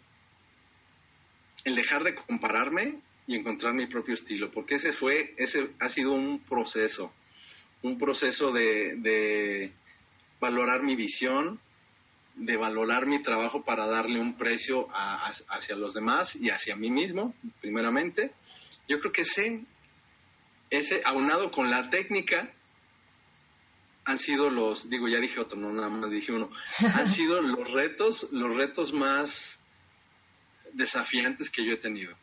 [1.64, 6.12] el dejar de compararme y encontrar mi propio estilo, porque ese fue, ese ha sido
[6.12, 7.12] un proceso,
[7.82, 9.72] un proceso de,
[10.40, 11.60] valorar mi visión,
[12.34, 17.34] de valorar mi trabajo para darle un precio hacia los demás y hacia mí mismo,
[17.60, 18.32] primeramente.
[18.88, 19.62] Yo creo que ese,
[20.70, 22.52] ese aunado con la técnica,
[24.04, 26.50] han sido los, digo, ya dije otro, no nada más dije uno,
[26.94, 29.60] han sido los retos, los retos más
[30.72, 32.14] desafiantes que yo he tenido.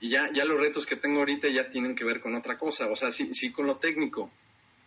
[0.00, 2.86] Y ya, ya los retos que tengo ahorita ya tienen que ver con otra cosa,
[2.86, 4.30] o sea, sí, sí con lo técnico,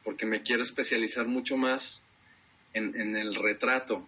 [0.04, 2.06] porque me quiero especializar mucho más
[2.74, 4.08] en, el retrato,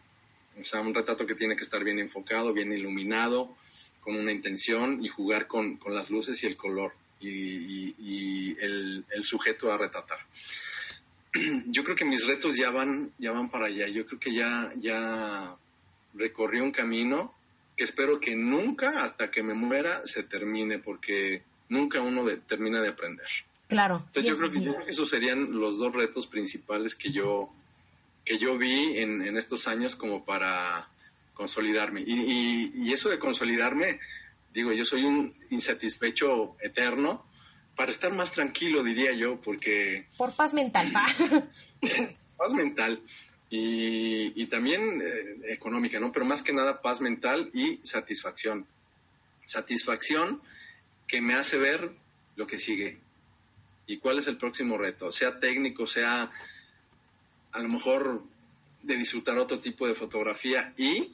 [0.59, 3.53] o sea, un retrato que tiene que estar bien enfocado, bien iluminado,
[3.99, 9.71] con una intención y jugar con, las luces y el color y, el, el, sujeto
[9.71, 10.19] a retratar.
[11.67, 14.71] Yo creo que mis retos ya van, ya van para allá, yo creo que ya,
[14.77, 15.57] ya
[16.13, 17.33] recorrí un camino
[17.75, 22.89] que espero que nunca, hasta que me muera, se termine, porque nunca uno termina de
[22.89, 23.27] aprender.
[23.67, 24.03] Claro.
[24.05, 24.51] Entonces yo creo,
[24.85, 27.49] que, esos serían los dos retos principales que yo,
[28.23, 30.87] que yo vi en, estos años como para
[31.33, 32.03] consolidarme.
[32.05, 33.99] Y, y, eso de consolidarme,
[34.53, 37.25] digo, yo soy un insatisfecho eterno,
[37.75, 40.05] para estar más tranquilo, diría yo, porque...
[40.17, 41.05] Por paz mental, pa.
[42.37, 43.01] paz mental
[43.55, 46.11] y, también eh, económica, ¿no?
[46.11, 48.65] Pero más que nada paz mental y satisfacción.
[49.45, 50.41] Satisfacción
[51.07, 51.91] que me hace ver
[52.35, 52.99] lo que sigue
[53.85, 56.31] y cuál es el próximo reto, sea técnico, sea
[57.51, 58.23] a lo mejor
[58.81, 61.13] de disfrutar otro tipo de fotografía y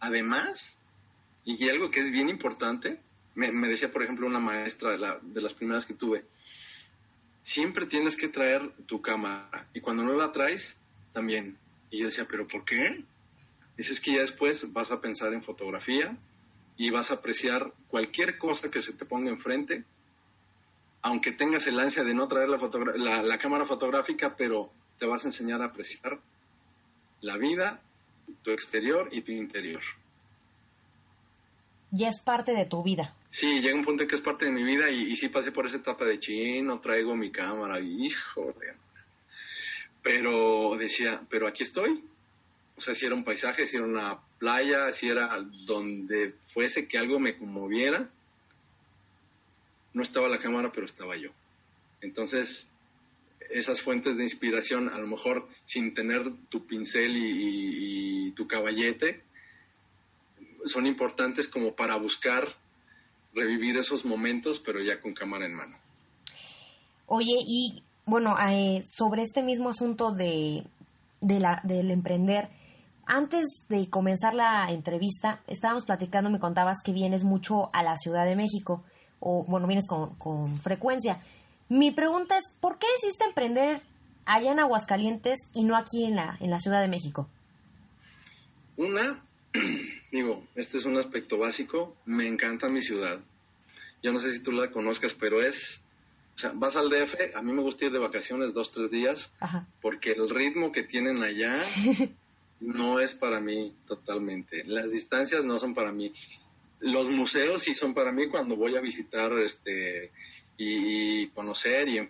[0.00, 0.80] además,
[1.44, 3.00] y algo que es bien importante,
[3.38, 6.24] me, decía por ejemplo una maestra de, de las primeras que tuve,
[7.42, 10.78] siempre tienes que traer tu cámara y cuando no la traes,
[11.12, 11.56] también
[11.90, 13.04] y yo decía, ¿pero por qué?
[13.76, 16.16] Dices que ya después vas a pensar en fotografía
[16.76, 19.84] y vas a apreciar cualquier cosa que se te ponga enfrente,
[21.02, 25.28] aunque tengas el ansia de no traer la, la, cámara fotográfica, pero te vas a
[25.28, 26.18] enseñar a apreciar
[27.20, 27.80] la vida,
[28.42, 29.82] tu exterior y tu interior.
[31.90, 33.14] Ya es parte de tu vida.
[33.30, 35.52] Sí, llega un punto en que es parte de mi vida y, y sí pasé
[35.52, 38.72] por esa etapa de chin, no traigo mi cámara, hijo de
[40.08, 42.02] pero decía, pero aquí estoy.
[42.76, 46.96] O sea, si era un paisaje, si era una playa, si era donde fuese que
[46.96, 48.08] algo me conmoviera,
[49.92, 51.30] no estaba la cámara, pero estaba yo.
[52.00, 52.70] Entonces,
[53.50, 59.22] esas fuentes de inspiración, a lo mejor sin tener tu pincel y tu caballete,
[60.64, 62.48] son importantes como para buscar
[63.34, 65.76] revivir esos momentos, pero ya con cámara en mano.
[67.06, 70.64] Oye, y bueno, eh, sobre este mismo asunto de,
[71.20, 72.48] la, del emprender,
[73.06, 78.24] antes de comenzar la entrevista, estábamos platicando, me contabas que vienes mucho a la Ciudad
[78.26, 78.82] de México,
[79.20, 81.22] o bueno, vienes con, con frecuencia.
[81.68, 83.82] Mi pregunta es, ¿por qué decidiste emprender
[84.26, 87.28] allá en Aguascalientes y no aquí en la, en la Ciudad de México?
[88.76, 89.22] Una,
[90.10, 93.20] digo, este es un aspecto básico, me encanta mi ciudad.
[94.02, 95.82] Yo no sé si tú la conozcas, pero es
[96.38, 99.32] o sea, vas al DF, a mí me gusta ir de vacaciones dos, tres días,
[99.80, 101.60] porque el ritmo que tienen allá
[102.60, 104.62] no es para mí totalmente.
[104.64, 106.12] Las distancias no son para mí.
[106.78, 110.12] Los museos sí son para mí cuando voy a visitar este
[110.56, 112.08] y, conocer, y,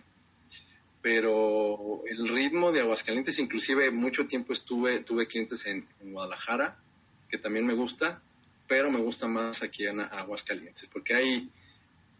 [1.01, 6.77] pero el ritmo Aguascalientes, inclusive mucho tiempo estuve, tuve clientes en, Guadalajara,
[7.29, 8.21] que también me gusta,
[8.67, 11.49] pero me gusta más aquí en Aguascalientes, porque hay,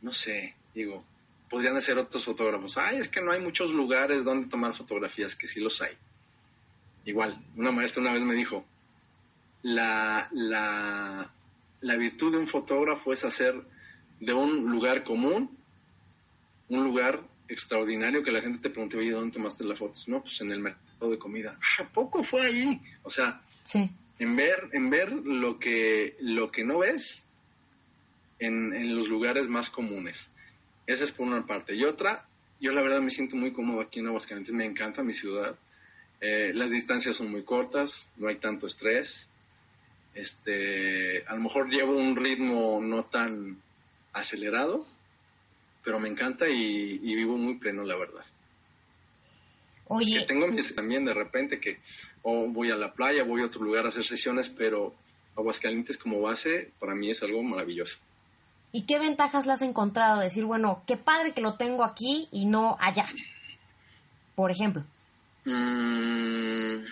[0.01, 1.03] no sé, digo,
[1.49, 2.77] podrían ser otros fotógrafos.
[2.77, 5.95] Ay, es que no hay muchos lugares donde tomar fotografías, que sí los hay.
[7.05, 8.65] Igual, una maestra una vez me dijo,
[9.63, 11.31] la, la,
[11.81, 13.61] la virtud de un fotógrafo es hacer
[14.19, 15.57] de un lugar común
[16.69, 20.07] un lugar extraordinario que la gente te pregunte, oye, ¿dónde tomaste las fotos?
[20.07, 21.57] No, pues en el mercado de comida.
[21.79, 22.81] ¿A poco fue ahí?
[23.01, 23.41] O sea,
[24.19, 27.25] en ver, en ver lo que, lo que no ves
[28.37, 30.31] en, en los lugares más comunes.
[30.85, 31.75] Esa es por una parte.
[31.75, 32.27] Y otra,
[32.59, 35.57] yo la verdad me siento muy cómodo aquí en Aguascalientes, me encanta mi ciudad.
[36.21, 39.29] Eh, las distancias son muy cortas, no hay tanto estrés.
[40.13, 43.61] Este, a lo mejor llevo un ritmo no tan
[44.11, 44.85] acelerado,
[45.83, 48.25] pero me encanta y, vivo muy pleno, la verdad.
[49.87, 50.19] Oye.
[50.19, 51.79] Que tengo mis también de repente que
[52.23, 54.93] o voy a la playa, voy a otro lugar a hacer sesiones, pero
[55.35, 57.97] Aguascalientes como base para mí es algo maravilloso.
[58.71, 60.19] ¿Y qué ventajas le has encontrado?
[60.19, 63.05] Decir, bueno, qué padre que lo tengo aquí y no allá.
[64.35, 64.83] Por ejemplo.
[65.45, 66.85] Mm,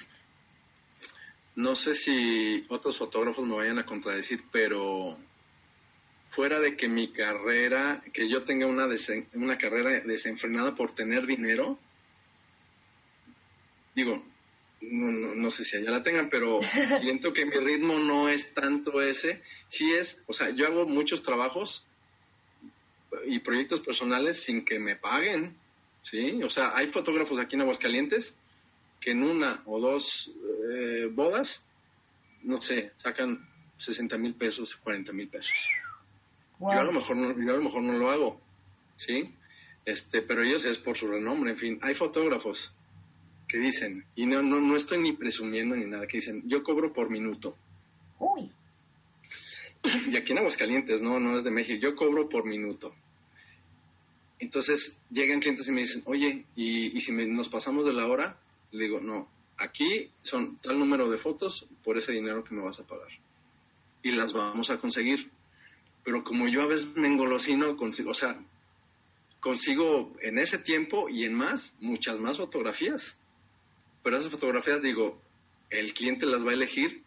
[1.56, 5.18] no sé si otros fotógrafos me vayan a contradecir, pero
[6.30, 8.88] fuera de que mi carrera, que yo tenga una,
[9.34, 11.78] una carrera desenfrenada por tener dinero,
[13.96, 14.24] digo,
[14.82, 16.60] no, no, sé si allá la tengan, pero
[17.02, 19.42] siento que mi ritmo no es tanto ese.
[19.68, 21.86] Sí es, o sea, yo hago muchos trabajos
[23.26, 25.56] y proyectos personales sin que me paguen,
[26.02, 26.42] ¿sí?
[26.44, 28.36] O sea, hay fotógrafos aquí en Aguascalientes
[29.00, 30.32] que en una o dos
[30.74, 31.66] eh, bodas,
[32.44, 33.48] no sé, sacan
[33.78, 35.58] 60 mil pesos, 40 mil pesos.
[36.60, 38.42] Yo a lo mejor no, yo a lo mejor no lo hago,
[38.96, 39.34] ¿sí?
[39.86, 41.80] Este, pero ellos es por su renombre, en fin.
[41.82, 42.74] Hay fotógrafos
[43.48, 46.92] que dicen, y no, no, no estoy ni presumiendo ni nada, que dicen, yo cobro
[46.92, 47.58] por minuto.
[48.20, 48.52] Uy.
[50.12, 52.94] Y aquí en Aguascalientes, no, no es de México, yo cobro por minuto.
[54.40, 58.38] Entonces llegan clientes y me dicen, oye, ¿y, si nos pasamos de la hora?
[58.72, 62.80] Le digo, no, aquí son tal número de fotos por ese dinero que me vas
[62.80, 63.08] a pagar.
[64.04, 65.32] Y las vamos a conseguir.
[66.04, 68.38] Pero como yo a veces me engolosino, consigo, o sea,
[69.40, 73.18] consigo en ese tiempo y en más, muchas más fotografías
[74.08, 75.22] pero esas fotografías, digo,
[75.70, 77.04] el cliente las va a elegir,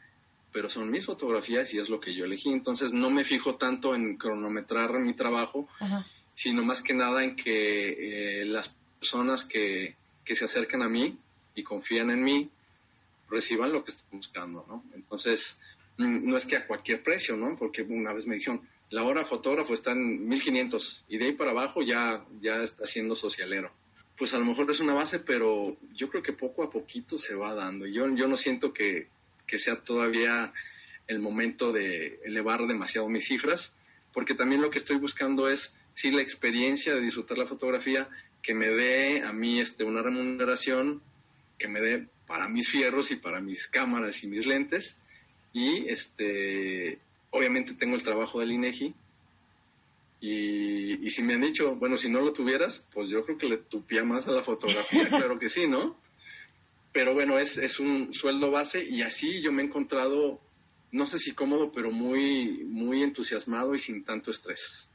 [0.53, 2.51] pero son mis fotografías y es lo que yo elegí.
[2.53, 5.66] Entonces no me fijo tanto en cronometrar mi trabajo,
[6.34, 9.96] sino más que nada en que eh, las personas que,
[10.26, 11.16] que, se acercan a mí
[11.55, 12.51] y confían en mí
[13.30, 14.84] reciban lo que están buscando, ¿no?
[14.94, 15.59] Entonces,
[15.96, 17.57] mm, no es que a cualquier precio, ¿no?
[17.57, 21.53] Porque una vez me dijeron, la hora fotógrafo está en 1500 y de ahí para
[21.53, 23.72] abajo ya, ya está siendo socialero
[24.21, 27.35] pues a lo mejor es una base, pero yo creo que poco a poquito se
[27.35, 27.87] va dando.
[27.87, 29.09] Yo, yo no siento que,
[29.57, 30.53] sea todavía
[31.07, 33.75] el momento de elevar demasiado mis cifras,
[34.12, 38.11] porque también lo que estoy buscando es, sí, la experiencia de disfrutar la fotografía,
[38.43, 41.01] que me dé a mí este, una remuneración,
[41.57, 44.99] que me dé para mis fierros y para mis cámaras y mis lentes,
[45.55, 46.99] y este,
[47.31, 48.95] obviamente tengo el trabajo del INEGI,
[50.21, 53.57] y, si me han dicho, bueno, si no lo tuvieras, pues yo creo que le
[53.57, 55.97] tupía más a la fotografía, claro que sí, ¿no?
[56.93, 60.41] Pero bueno, es, es un sueldo base y así yo me he encontrado,
[60.93, 64.91] no sé si cómodo, pero muy, muy entusiasmado y sin tanto estrés.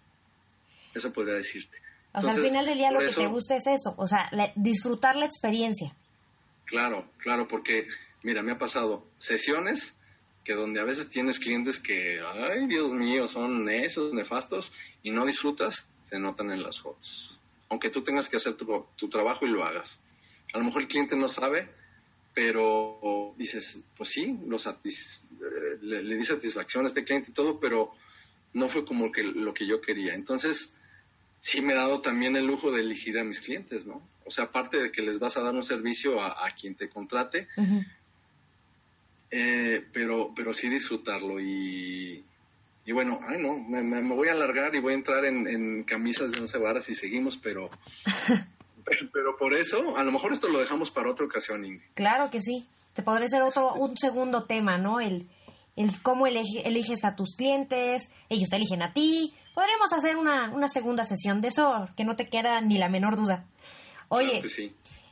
[0.93, 1.79] Eso podría decirte.
[2.13, 5.15] O sea, al final del día lo que te gusta es eso, o sea, disfrutar
[5.15, 5.93] la experiencia.
[6.65, 7.87] Claro, claro, porque,
[8.23, 9.97] mira, me ha pasado sesiones
[10.45, 14.71] que donde a veces tienes clientes que, ay Dios mío, son esos nefastos
[15.03, 17.41] y no disfrutas, se notan en las fotos.
[17.67, 19.99] Aunque tú tengas que hacer tu, tu trabajo y lo hagas.
[20.53, 21.67] A lo mejor el cliente no sabe,
[22.35, 27.91] pero dices, pues sí, eh, le, le, di satisfacción a este cliente y todo, pero
[28.53, 30.13] no fue como que, lo que yo quería.
[30.13, 30.75] Entonces,
[31.39, 34.07] sí me he dado también el lujo de elegir a mis clientes, ¿no?
[34.25, 37.47] O sea, aparte de que les vas a dar un servicio a, quien te contrate,
[39.31, 42.23] eh, pero, pero sí disfrutarlo y,
[42.85, 46.41] y bueno, ay no, me, voy a alargar y voy a entrar en, camisas de
[46.41, 47.69] once varas y seguimos, pero,
[49.11, 51.89] pero por eso, a lo mejor esto lo dejamos para otra ocasión, Ingrid.
[51.93, 54.99] Claro que sí, te podría ser otro, un segundo tema, ¿no?
[54.99, 55.27] El,
[55.75, 59.33] el cómo eliges a tus clientes, ellos te eligen a ti.
[59.53, 63.15] Podríamos hacer una, una segunda sesión de eso, que no te queda ni la menor
[63.15, 63.45] duda.
[64.09, 64.43] Oye,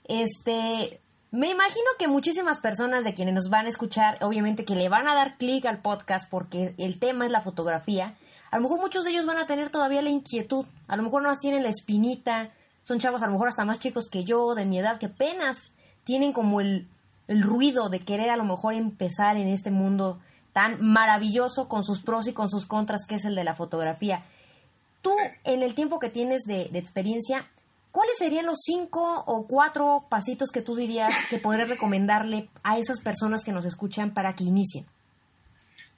[0.06, 1.00] este,
[1.34, 5.08] me imagino que muchísimas personas de quienes nos van a escuchar, obviamente que le van
[5.08, 8.16] a dar clic al podcast porque el tema es la fotografía,
[8.52, 11.24] a lo mejor muchos de ellos van a tener todavía la inquietud, a lo mejor
[11.24, 12.52] no más tienen la espinita,
[12.84, 15.72] son chavos a lo mejor hasta más chicos que yo, de mi edad, que apenas
[16.04, 16.88] tienen como el,
[17.28, 20.20] el ruido de querer a lo mejor empezar en este mundo
[20.54, 24.24] tan maravilloso con sus pros y con sus contras que es el de la fotografía.
[25.02, 25.10] Tú,
[25.44, 27.48] en el tiempo que tienes de, de, experiencia,
[27.94, 33.00] ¿cuáles serían los cinco o cuatro pasitos que tú dirías que podrías recomendarle a esas
[33.00, 34.86] personas que nos escuchan para que inicien?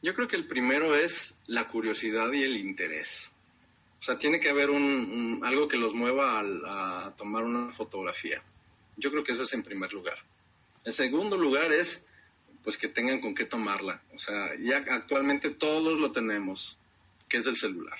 [0.03, 3.31] Yo creo que el primero es la curiosidad y el interés.
[3.97, 8.43] O sea, tiene que haber un, algo que los mueva a, a tomar una fotografía.
[8.97, 10.19] Yo creo que eso es en primer lugar.
[10.83, 12.05] En segundo lugar es
[12.65, 14.01] pues que tengan con qué tomarla.
[14.13, 16.77] O sea, ya actualmente todos lo tenemos,
[17.29, 17.97] que es el celular.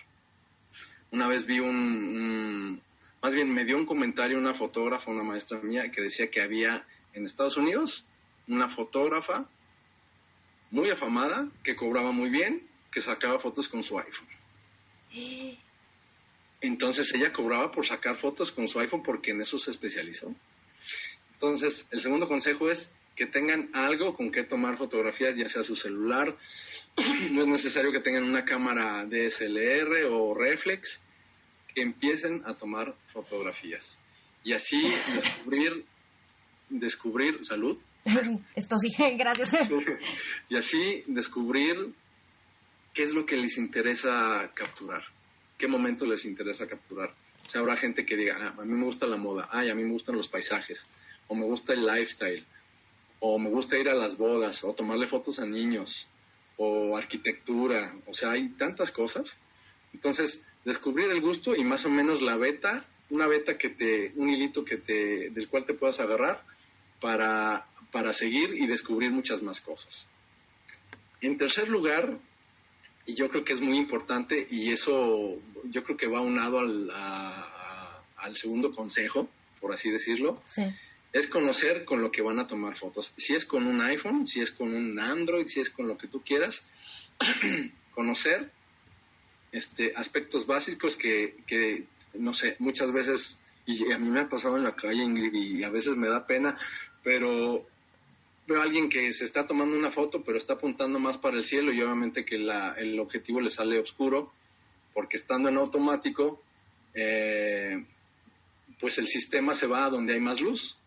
[1.12, 2.82] Una vez vi un,
[3.26, 6.86] más bien me dio un comentario una fotógrafa, una maestra mía, que decía que había
[7.12, 8.06] en Estados Unidos
[8.48, 9.50] una fotógrafa
[10.70, 12.62] muy afamada, que cobraba muy bien,
[12.92, 14.28] que sacaba fotos con su iPhone.
[16.62, 20.32] Entonces ella cobraba por sacar fotos con su iPhone porque en eso se especializó.
[21.34, 25.76] Entonces, el segundo consejo es que tengan algo con que tomar fotografías, ya sea su
[25.76, 26.38] celular,
[27.32, 31.02] no es necesario que tengan una cámara DSLR o reflex,
[31.76, 34.00] que empiecen a tomar fotografías
[34.46, 34.82] y así
[35.14, 35.86] descubrir,
[36.70, 37.78] descubrir salud.
[38.56, 39.52] Esto sí, gracias.
[40.48, 41.94] Y así descubrir
[42.94, 45.04] qué es lo que les interesa capturar,
[45.58, 47.14] qué momento les interesa capturar.
[47.46, 49.76] O sea, habrá gente que diga, ah, a mí me gusta la moda, ay, a
[49.76, 50.88] mí me gustan los paisajes,
[51.28, 52.44] o me gusta el lifestyle,
[53.20, 56.08] o me gusta ir a las bodas, o tomarle fotos a niños,
[56.58, 59.38] o arquitectura, o sea, hay tantas cosas.
[59.94, 64.30] Entonces, descubrir el gusto y más o menos la beta, una beta que te, un
[64.30, 66.44] hilito que te, del cual te puedas agarrar
[67.00, 70.10] para, para seguir y descubrir muchas más cosas.
[71.22, 72.18] En tercer lugar,
[73.06, 76.92] y yo creo que es muy importante, y eso yo creo que va unado al,
[76.92, 79.30] al segundo consejo,
[79.62, 80.64] por así decirlo, sí
[81.16, 83.14] es conocer con lo que van a tomar fotos.
[83.16, 86.10] Si es con un iPhone, si es con un Android, si es con lo que
[86.10, 86.66] tú quieras,
[87.96, 88.52] conocer
[89.56, 94.58] este, aspectos básicos que, que, no sé, muchas veces, y a mí me ha pasado
[94.58, 96.58] en la calle y a veces me da pena,
[97.02, 97.66] pero
[98.48, 101.46] veo a alguien que se está tomando una foto, pero está apuntando más para el
[101.46, 104.34] cielo y obviamente que la, el objetivo le sale oscuro,
[104.94, 106.44] porque estando en automático,
[106.94, 107.86] eh,
[108.78, 110.78] pues el sistema se va a donde hay más luz.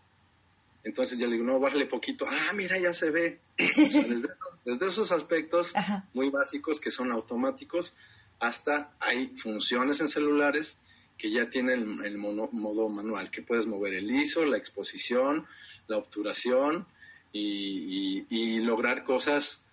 [0.84, 2.26] Entonces yo le digo, no, bájale poquito.
[2.28, 3.40] Ah, mira, ya se ve.
[3.56, 5.72] desde, esos aspectos
[6.12, 7.94] muy básicos que son automáticos
[8.40, 10.80] hasta hay funciones en celulares
[11.18, 15.46] que ya tienen el, modo manual, que puedes mover el ISO, la exposición,
[15.88, 16.86] la obturación
[17.32, 19.64] y, lograr cosas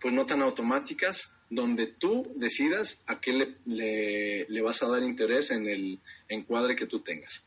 [0.00, 3.32] pues no tan automáticas donde tú decidas a qué
[3.66, 7.44] le, le, vas a dar interés en el encuadre que tú tengas.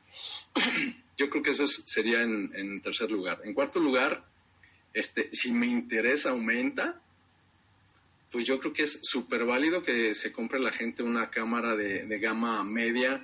[1.18, 3.42] Yo creo que eso sería en, tercer lugar.
[3.44, 4.26] En cuarto lugar,
[4.94, 7.02] este, si mi interés aumenta,
[8.34, 12.18] pues yo creo que es súper válido que se compre la gente una cámara de,
[12.18, 13.24] gama media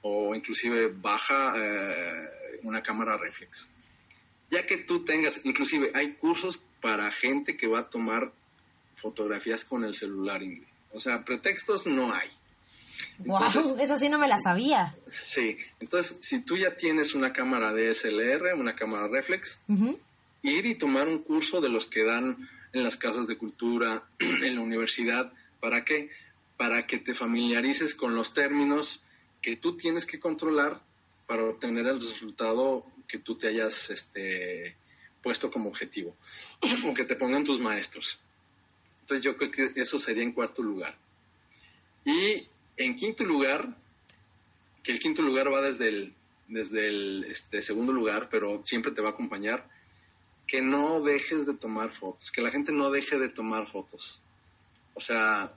[0.00, 3.68] o inclusive baja, eh, una cámara reflex.
[4.48, 8.32] Ya que tú tengas, inclusive hay cursos para gente que va a tomar
[8.96, 10.70] fotografías con el celular inglés.
[10.94, 12.30] O sea, pretextos no hay.
[13.18, 13.42] Wow,
[13.78, 14.96] eso sí no me la sabía.
[15.06, 19.60] Sí, entonces si tú ya tienes una cámara DSLR, una cámara reflex,
[20.42, 24.54] ir y tomar un curso de los que dan en las casas de cultura, en
[24.54, 26.10] la universidad, ¿para qué?
[26.56, 29.02] Para que te familiarices con los términos
[29.42, 30.80] que tú tienes que controlar
[31.26, 34.76] para obtener el resultado que tú te hayas este,
[35.22, 36.16] puesto como objetivo,
[36.86, 38.20] o que te pongan tus maestros.
[39.00, 40.96] Entonces yo creo que eso sería en cuarto lugar.
[42.04, 42.46] Y
[42.76, 43.76] en quinto lugar,
[44.82, 46.14] que el quinto lugar va desde el,
[46.48, 49.68] desde el este, segundo lugar, pero siempre te va a acompañar,
[50.50, 54.20] que no dejes de tomar fotos, que la gente no deje de tomar fotos.
[54.94, 55.52] O sea,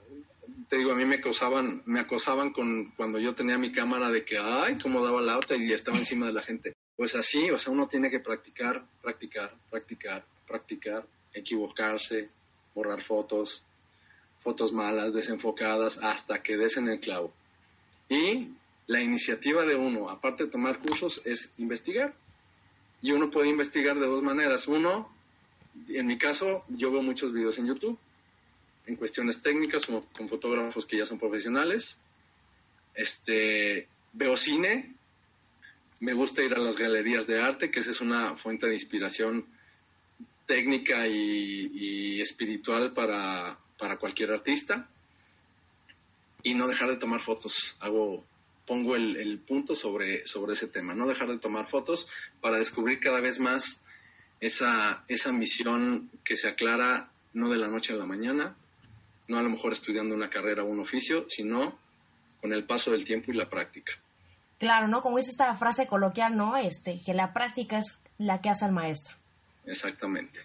[0.68, 4.24] te digo, a mí me acosaban, me acosaban con cuando yo tenía mi cámara de
[4.24, 6.76] que, ay, cómo daba la otra y estaba encima de la gente.
[6.96, 12.30] Pues así, o sea, uno tiene que practicar, practicar, practicar, practicar, equivocarse,
[12.72, 13.64] borrar fotos,
[14.44, 17.32] fotos malas, desenfocadas, hasta que des en el clavo.
[18.08, 18.50] Y
[18.86, 22.14] la iniciativa de uno, aparte de tomar cursos, es investigar.
[23.04, 24.66] Y uno puede investigar de dos maneras.
[24.66, 25.14] Uno,
[25.88, 27.98] en mi caso, yo veo muchos videos en YouTube,
[28.86, 32.00] en cuestiones técnicas, con, fotógrafos que ya son profesionales.
[32.94, 34.94] Este, veo cine,
[36.00, 39.44] me gusta ir a las galerías de arte, que esa es una fuente de inspiración
[40.46, 44.88] técnica y espiritual para, para cualquier artista
[46.42, 47.76] y no dejar de tomar fotos.
[47.80, 48.24] Hago
[48.66, 52.08] pongo el, punto sobre, sobre ese tema, no dejar de tomar fotos
[52.40, 53.80] para descubrir cada vez más
[54.40, 58.56] esa, esa misión que se aclara no de la noche a la mañana,
[59.28, 61.78] no a lo mejor estudiando una carrera o un oficio, sino
[62.40, 63.92] con el paso del tiempo y la práctica.
[64.58, 65.00] Claro, ¿no?
[65.00, 66.56] Como dice esta frase coloquial, ¿no?
[66.56, 69.16] Este, que la práctica es la que hace al maestro.
[69.66, 70.40] Exactamente.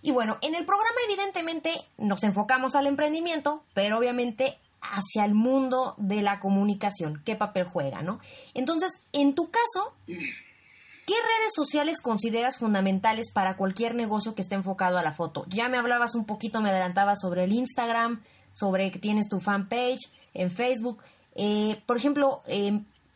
[0.00, 4.58] Y bueno, en el programa evidentemente nos enfocamos al emprendimiento, pero obviamente
[4.92, 8.20] hacia el mundo de la comunicación, qué papel juega, ¿no?
[8.54, 14.98] Entonces, en tu caso, ¿qué redes sociales consideras fundamentales para cualquier negocio que esté enfocado
[14.98, 15.44] a la foto?
[15.48, 18.22] Ya me hablabas un poquito, me adelantabas sobre el Instagram,
[18.52, 21.02] sobre que tienes tu fanpage en Facebook.
[21.34, 22.42] Eh, por ejemplo,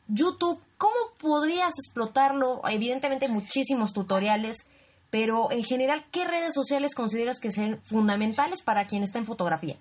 [0.08, 2.62] YouTube, ¿cómo podrías explotarlo?
[2.68, 4.66] Evidentemente muchísimos tutoriales,
[5.10, 9.78] pero en general, ¿qué redes sociales consideras que sean fundamentales para quien está en fotografía?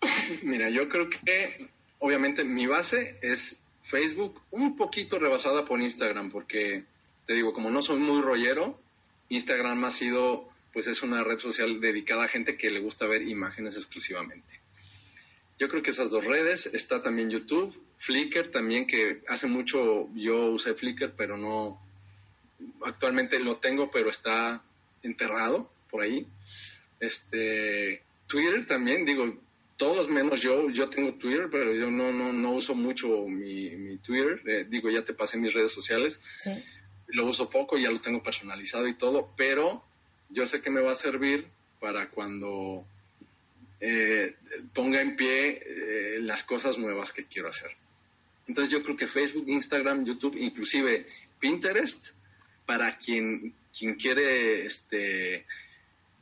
[0.42, 6.84] Mira, yo creo que obviamente mi base es Facebook, un poquito rebasada por Instagram, porque
[7.26, 8.80] te digo, como no soy muy rollero,
[9.28, 13.22] Instagram ha sido, pues es una red social dedicada a gente que le gusta ver
[13.22, 14.60] imágenes exclusivamente.
[15.58, 20.46] Yo creo que esas dos redes, está también YouTube, Flickr también, que hace mucho yo
[20.46, 21.80] usé Flickr, pero no,
[22.84, 24.62] actualmente lo tengo, pero está
[25.02, 26.26] enterrado por ahí.
[26.98, 29.38] Este, Twitter también, digo,
[29.80, 34.42] todos menos yo, yo tengo Twitter, pero yo no, no, no uso mucho mi, Twitter,
[34.46, 36.20] eh, digo, ya te pasé mis redes sociales,
[37.06, 39.82] lo uso poco, ya lo tengo personalizado y todo, pero
[40.28, 41.46] yo sé que me va a servir
[41.80, 42.84] para cuando
[43.80, 44.36] eh,
[44.74, 47.70] ponga en pie eh, las cosas nuevas que quiero hacer.
[48.48, 51.06] Entonces yo creo que Facebook, Instagram, YouTube, inclusive
[51.38, 52.08] Pinterest,
[52.66, 55.46] para quien, quien quiere este,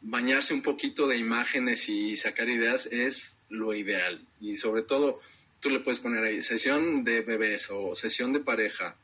[0.01, 4.27] bañarse un poquito de imágenes y sacar ideas, es lo ideal.
[4.41, 5.19] Y sobre todo,
[5.61, 8.97] tú le puedes poner ahí sesión de bebés o sesión de pareja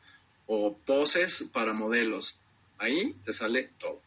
[0.47, 2.39] o poses para modelos.
[2.79, 4.01] Ahí te sale todo.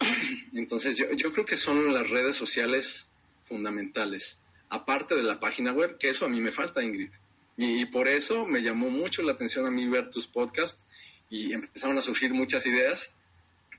[0.54, 3.10] Entonces yo, yo creo que son las redes sociales
[3.44, 7.10] fundamentales, aparte de la página web, que eso a mí me falta, Ingrid.
[7.56, 10.86] Y, por eso me llamó mucho la atención a mí ver tus podcasts
[11.28, 13.12] y empezaron a surgir muchas ideas.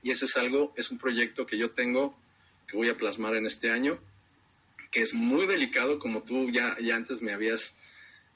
[0.02, 2.14] Y eso es algo, es un proyecto que yo tengo,
[2.66, 3.98] que voy a plasmar en este año,
[4.90, 7.76] que es muy delicado, como tú ya, ya antes me habías,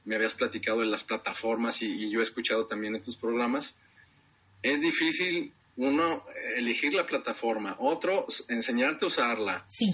[0.04, 3.76] me habías platicado en las plataformas y, y yo he escuchado también en tus programas.
[4.62, 6.24] Es difícil uno
[6.56, 9.64] elegir la plataforma, otro enseñarte a usarla.
[9.68, 9.92] Sí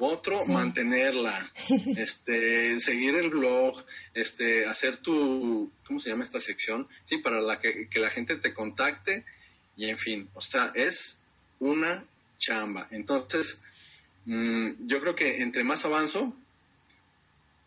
[0.00, 1.50] otro mantenerla,
[1.96, 3.84] este, seguir el blog,
[4.14, 6.88] este, hacer tu, ¿cómo se llama esta sección?
[7.04, 9.24] Sí, para la que, la gente te contacte
[9.76, 11.18] y en fin, o sea, es
[11.58, 12.04] una
[12.38, 12.88] chamba.
[12.90, 13.60] Entonces,
[14.30, 16.32] mm, yo creo que entre más avanzo,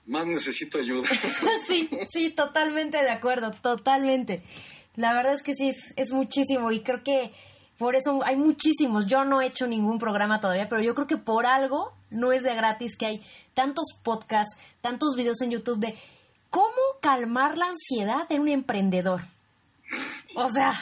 [0.06, 1.08] más necesito ayuda.
[1.68, 4.44] sí, sí, totalmente de acuerdo, totalmente.
[4.96, 7.32] La verdad es que sí, es, es muchísimo y creo que
[7.78, 9.08] por eso hay muchísimos.
[9.08, 12.44] Yo no he hecho ningún programa todavía, pero yo creo que por algo no es
[12.44, 13.22] de gratis que hay
[13.54, 15.96] tantos podcasts, tantos videos en YouTube de
[16.50, 19.22] cómo calmar la ansiedad de un emprendedor.
[20.36, 20.74] O sea,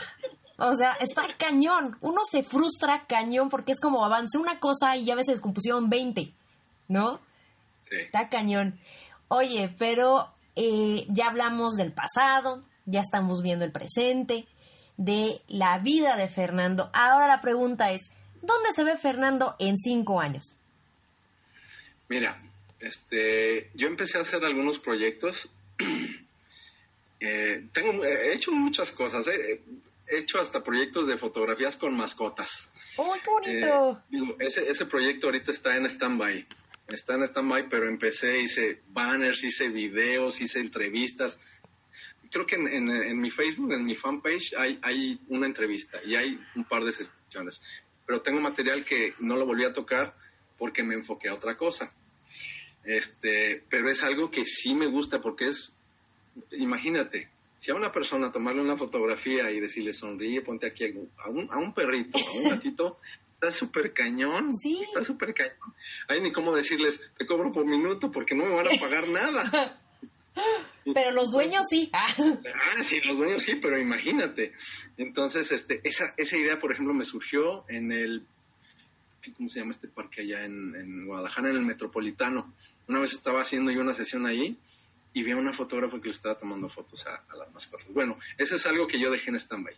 [0.61, 1.97] o sea, está cañón.
[2.01, 5.89] Uno se frustra cañón porque es como avancé una cosa y ya ves se descompusieron
[5.89, 6.31] 20,
[6.87, 7.19] ¿no?
[7.89, 7.95] Sí.
[7.95, 8.79] Está cañón.
[9.27, 14.45] Oye, pero eh, ya hablamos del pasado, ya estamos viendo el presente
[14.97, 16.91] de la vida de Fernando.
[16.93, 20.55] Ahora la pregunta es, ¿dónde se ve Fernando en cinco años?
[22.07, 22.39] Mira,
[22.79, 25.49] este, yo empecé a hacer algunos proyectos.
[27.23, 29.27] Eh, tengo, he hecho muchas cosas.
[29.27, 29.61] He
[30.17, 32.71] hecho hasta proyectos de fotografías con mascotas.
[32.97, 34.03] ¡Oh, qué bonito!
[34.11, 36.47] Eh, ese, ese proyecto ahorita está en stand-by.
[36.87, 41.37] Está en stand-by, pero empecé, hice banners, hice videos, hice entrevistas
[42.31, 46.63] creo que en, mi Facebook, en mi fanpage, hay, hay una entrevista y hay un
[46.63, 47.61] par de sesiones.
[48.05, 50.15] Pero tengo material que no lo volví a tocar
[50.57, 51.93] porque me enfoqué a otra cosa.
[52.83, 55.75] Este, pero es algo que sí me gusta porque es,
[56.51, 57.29] imagínate,
[57.61, 61.59] si a una persona tomarle una fotografía y decirle sonríe, ponte aquí a un, a
[61.59, 62.97] un perrito, a un gatito,
[63.35, 64.51] está súper cañón.
[64.51, 64.81] Sí.
[64.81, 65.57] Está súper cañón.
[66.07, 69.79] Hay ni cómo decirles, te cobro por minuto porque no me van a pagar nada.
[70.91, 71.91] Pero los dueños sí.
[71.93, 74.53] Ah, sí, los dueños sí, pero imagínate.
[74.97, 78.25] Entonces, este, esa, esa idea, por ejemplo, me surgió en el,
[79.37, 82.51] ¿cómo se llama este parque allá en, Guadalajara, en el Metropolitano?
[82.87, 84.57] Una vez estaba haciendo yo una sesión ahí
[85.13, 87.87] y vi a una fotógrafa que le estaba tomando fotos a, las mascotas.
[87.89, 89.75] Bueno, eso es algo que yo dejé en stand-by.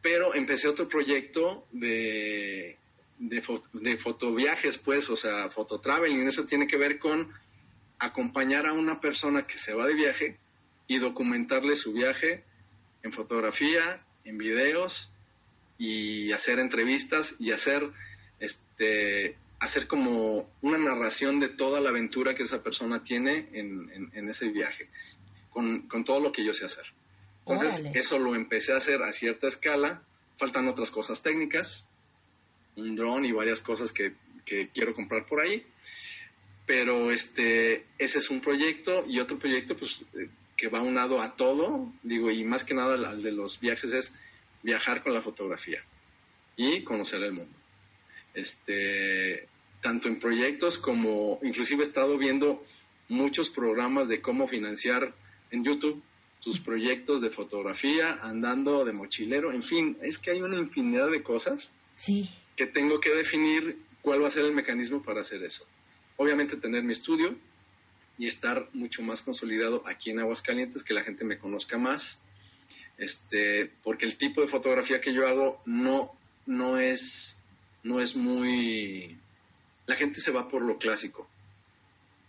[0.00, 2.76] Pero empecé otro proyecto de,
[3.18, 6.26] de, de fotoviajes, pues, o sea, fototraveling.
[6.26, 7.32] Eso tiene que ver con
[7.98, 10.38] acompañar a una persona que se va de viaje
[10.86, 12.44] y documentarle su viaje
[13.02, 15.12] en fotografía, en videos
[15.78, 17.90] y hacer entrevistas y hacer
[18.38, 24.48] este hacer como una narración de toda la aventura que esa persona tiene en, ese
[24.48, 24.88] viaje,
[25.50, 26.86] con, todo lo que yo sé hacer.
[27.40, 30.02] Entonces, eso lo empecé a hacer a cierta escala.
[30.38, 31.86] Faltan otras cosas técnicas,
[32.76, 34.14] un dron y varias cosas que,
[34.46, 35.66] que quiero comprar por ahí.
[36.64, 41.36] Pero este, ese es un proyecto y otro proyecto, pues eh, que va unado a
[41.36, 44.14] todo, digo, y más que nada al de los viajes es
[44.62, 45.82] viajar con la fotografía
[46.56, 47.56] y conocer el mundo.
[48.34, 49.48] Este,
[49.80, 52.64] tanto en proyectos como inclusive he estado viendo
[53.08, 55.14] muchos programas de cómo financiar
[55.50, 56.02] en YouTube
[56.40, 61.22] tus proyectos de fotografía, andando de mochilero, en fin, es que hay una infinidad de
[61.22, 62.28] cosas sí.
[62.56, 65.66] que tengo que definir cuál va a ser el mecanismo para hacer eso.
[66.16, 67.36] Obviamente tener mi estudio,
[68.20, 72.20] y estar mucho más consolidado aquí en Aguascalientes, que la gente me conozca más,
[72.98, 76.12] este, porque el tipo de fotografía que yo hago no,
[76.44, 77.38] no, es,
[77.82, 79.16] no es muy...
[79.86, 81.28] La gente se va por lo clásico,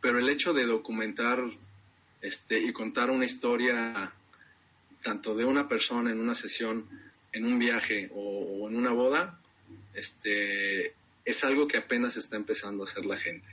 [0.01, 1.43] pero el hecho de documentar
[2.21, 4.13] este, y contar una historia
[5.01, 6.87] tanto de una persona en una sesión,
[7.31, 9.39] en un viaje o, en una boda,
[9.93, 10.93] este,
[11.25, 13.47] es algo que apenas está empezando a hacer la gente.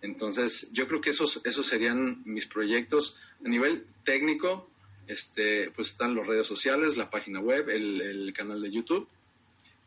[0.00, 4.68] Entonces, yo creo que esos, esos serían mis proyectos a nivel técnico.
[5.06, 9.08] Este, pues están las redes sociales, la página web, el, canal de YouTube,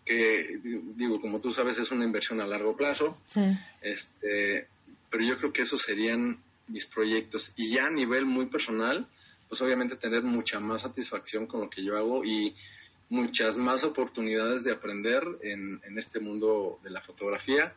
[0.08, 0.60] que
[0.96, 3.18] digo, como tú sabes, es una inversión a largo plazo.
[3.28, 3.42] Sí.
[3.82, 4.68] Este,
[5.10, 7.52] pero yo creo que esos serían mis proyectos.
[7.56, 9.08] Y ya a nivel muy personal,
[9.50, 12.56] pues obviamente tener mucha más satisfacción con lo que yo hago y
[13.10, 17.74] muchas más oportunidades de aprender en, en este mundo de la fotografía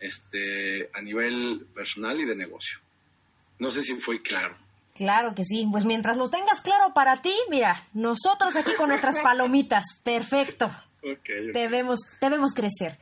[0.00, 2.78] este, a nivel personal y de negocio.
[3.58, 4.56] No sé si fue claro.
[4.94, 5.66] Claro que sí.
[5.70, 9.84] Pues mientras lo tengas claro para ti, mira, nosotros aquí con nuestras palomitas.
[10.02, 10.70] Perfecto.
[11.02, 12.98] Okay, Debemos, debemos crecer.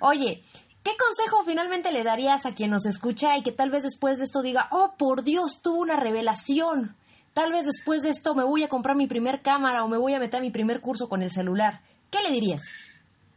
[0.00, 0.42] Oye,
[0.82, 4.24] ¿qué consejo finalmente le darías a quien nos escucha y que tal vez después de
[4.24, 6.96] esto diga, oh, por Dios, tuvo una revelación?
[7.32, 10.14] Tal vez después de esto me voy a comprar mi primer cámara o me voy
[10.14, 11.80] a meter a mi primer curso con el celular.
[12.10, 12.62] ¿Qué le dirías?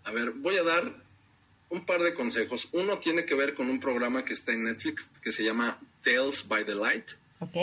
[0.03, 0.93] A ver, voy a dar
[1.69, 2.69] un par de consejos.
[2.71, 6.47] Uno tiene que ver con un programa que está en Netflix que se llama Tales
[6.47, 7.11] by the Light.
[7.39, 7.57] Ok.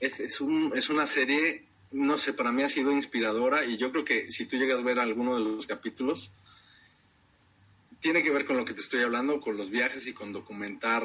[0.00, 3.90] Es, es, un, es una serie, no sé, para mí ha sido inspiradora y yo
[3.90, 6.32] creo que si tú llegas a ver alguno de los capítulos,
[8.00, 11.04] tiene que ver con lo que te estoy hablando, con los viajes y con documentar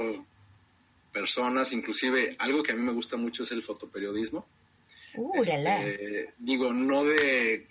[1.12, 4.46] personas, inclusive algo que a mí me gusta mucho es el fotoperiodismo.
[5.16, 7.68] Este, digo, no de...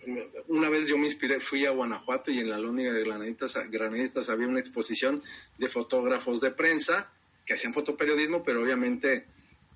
[0.47, 4.29] Una vez yo me inspiré, fui a Guanajuato y en la Lóndiga de Granaditas, Granaditas
[4.29, 5.23] había una exposición
[5.59, 7.11] de fotógrafos de prensa
[7.45, 9.27] que hacían fotoperiodismo, pero obviamente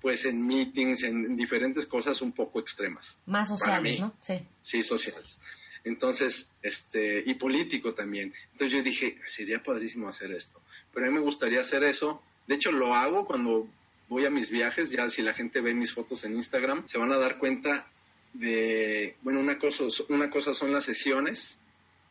[0.01, 3.17] pues en meetings, en diferentes cosas un poco extremas.
[3.25, 4.13] Más sociales, ¿no?
[4.19, 4.39] Sí.
[4.61, 5.39] Sí, sociales.
[5.83, 8.33] Entonces, este, y político también.
[8.51, 10.61] Entonces yo dije, sería padrísimo hacer esto.
[10.93, 12.21] Pero a mí me gustaría hacer eso.
[12.45, 13.67] De hecho, lo hago cuando
[14.09, 17.11] voy a mis viajes, ya si la gente ve mis fotos en Instagram, se van
[17.11, 17.87] a dar cuenta
[18.33, 21.59] de, bueno, una cosa, una cosa son las sesiones,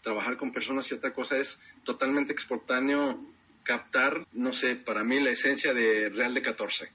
[0.02, 3.20] trabajar con personas y otra cosa es totalmente espontáneo
[3.62, 6.90] captar, no sé, para mí la esencia de Real de 14,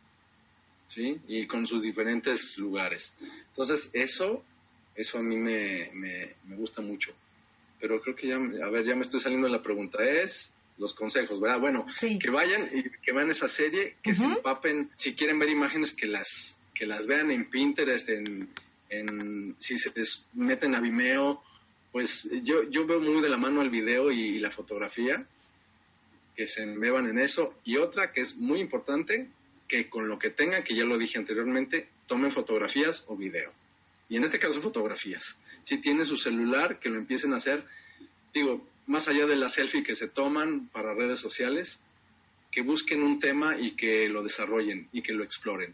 [0.91, 1.19] ¿sí?
[1.27, 3.13] Y con sus diferentes lugares.
[3.47, 4.43] Entonces, eso,
[4.95, 7.13] eso a mí me, me, me gusta mucho.
[7.79, 10.03] Pero creo que ya, a ver, ya me estoy saliendo de la pregunta.
[10.03, 11.59] Es, los consejos, ¿verdad?
[11.59, 11.85] Bueno,
[12.19, 16.07] que vayan y que vean esa serie, que se empapen, si quieren ver imágenes, que
[16.07, 18.49] las, que las vean en Pinterest, en,
[18.89, 21.41] en si se les meten a Vimeo,
[21.91, 25.25] pues yo, yo veo muy de la mano el video y, la fotografía,
[26.35, 27.53] que se beban en eso.
[27.63, 29.29] Y otra que es muy importante,
[29.71, 33.53] que con lo que tengan, que ya lo dije anteriormente, tomen fotografías o video.
[34.09, 35.37] Y en este caso fotografías.
[35.63, 37.63] Si tienen su celular, que lo empiecen a hacer.
[38.33, 41.79] Digo, más allá de la selfie que se toman para redes sociales,
[42.51, 45.73] que busquen un tema y que lo desarrollen y que lo exploren.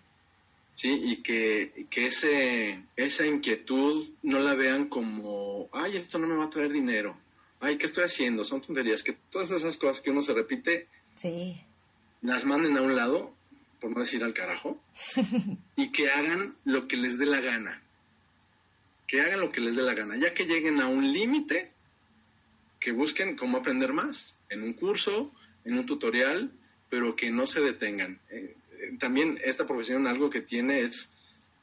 [0.75, 0.91] ¿Sí?
[0.91, 6.43] Y que, que ese, esa inquietud no la vean como, ay, esto no me va
[6.43, 7.17] a traer dinero.
[7.59, 8.45] Ay, ¿qué estoy haciendo?
[8.45, 9.01] Son tonterías.
[9.01, 11.59] Que todas esas cosas que uno se repite, sí.
[12.21, 13.33] las manden a un lado,
[13.79, 14.81] por no decir al carajo,
[15.75, 17.81] y que hagan lo que les dé la gana.
[19.07, 20.17] Que hagan lo que les dé la gana.
[20.17, 21.71] Ya que lleguen a un límite,
[22.79, 25.31] que busquen cómo aprender más en un curso,
[25.63, 26.51] en un tutorial,
[26.89, 28.19] pero que no se detengan.
[28.29, 31.11] Eh, eh, también esta profesión algo que tiene es,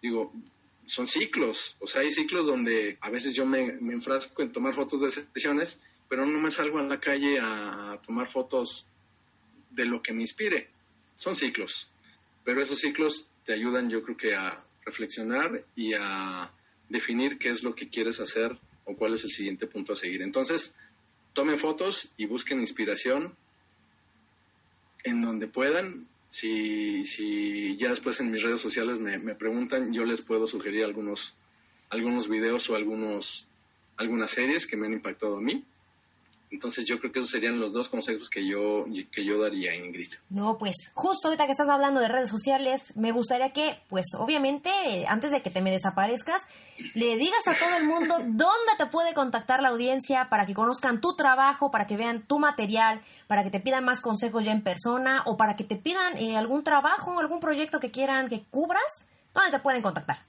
[0.03, 0.33] digo,
[0.87, 4.75] son ciclos, o sea, hay ciclos donde a veces yo me, me enfrasco en tomar
[4.75, 8.87] fotos de sesiones, pero no me salgo a la calle a tomar fotos
[9.71, 10.69] de lo que me inspire.
[11.15, 11.89] Son ciclos,
[12.45, 16.53] pero esos ciclos te ayudan yo creo que a reflexionar y a
[16.89, 20.23] definir qué es lo que quieres hacer o cuál es el siguiente punto a seguir.
[20.23, 20.75] Entonces,
[21.33, 23.35] tomen fotos y busquen inspiración
[25.03, 26.07] en donde puedan.
[26.29, 30.85] Si, si ya después en mis redes sociales me, me preguntan, yo les puedo sugerir
[30.85, 31.35] algunos,
[31.91, 33.49] algunos videos o algunos,
[33.97, 35.65] algunas series que me han impactado a mí.
[36.55, 40.13] Entonces yo creo que esos serían los dos consejos que yo, que yo daría, Ingrid.
[40.31, 44.71] No, pues justo ahorita que estás hablando de redes sociales, me gustaría que, pues obviamente,
[45.09, 46.47] antes de que te me desaparezcas,
[46.95, 51.01] le digas a todo el mundo dónde te puede contactar la audiencia para que conozcan
[51.01, 54.63] tu trabajo, para que vean tu material, para que te pidan más consejos ya en
[54.63, 59.05] persona o para que te pidan eh, algún trabajo, algún proyecto que quieran que cubras.
[59.35, 60.21] ¿Dónde te pueden contactar?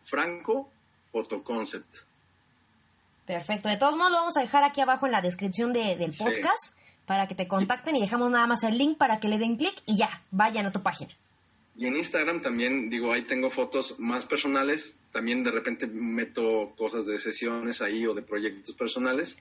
[0.04, 0.70] franco
[1.12, 2.04] fotoconcept.
[3.26, 3.68] Perfecto.
[3.68, 6.64] De todos modos, lo vamos a dejar aquí abajo en la descripción de, del podcast
[6.64, 6.72] sí.
[7.06, 9.74] para que te contacten y dejamos nada más el link para que le den clic
[9.86, 11.14] y ya, vayan a tu página.
[11.76, 14.96] Y en Instagram también, digo, ahí tengo fotos más personales.
[15.14, 19.38] También de repente meto cosas de sesiones ahí o de proyectos personales.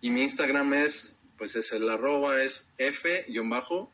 [0.00, 3.92] Y mi Instagram es, pues es el arroba, es f-foto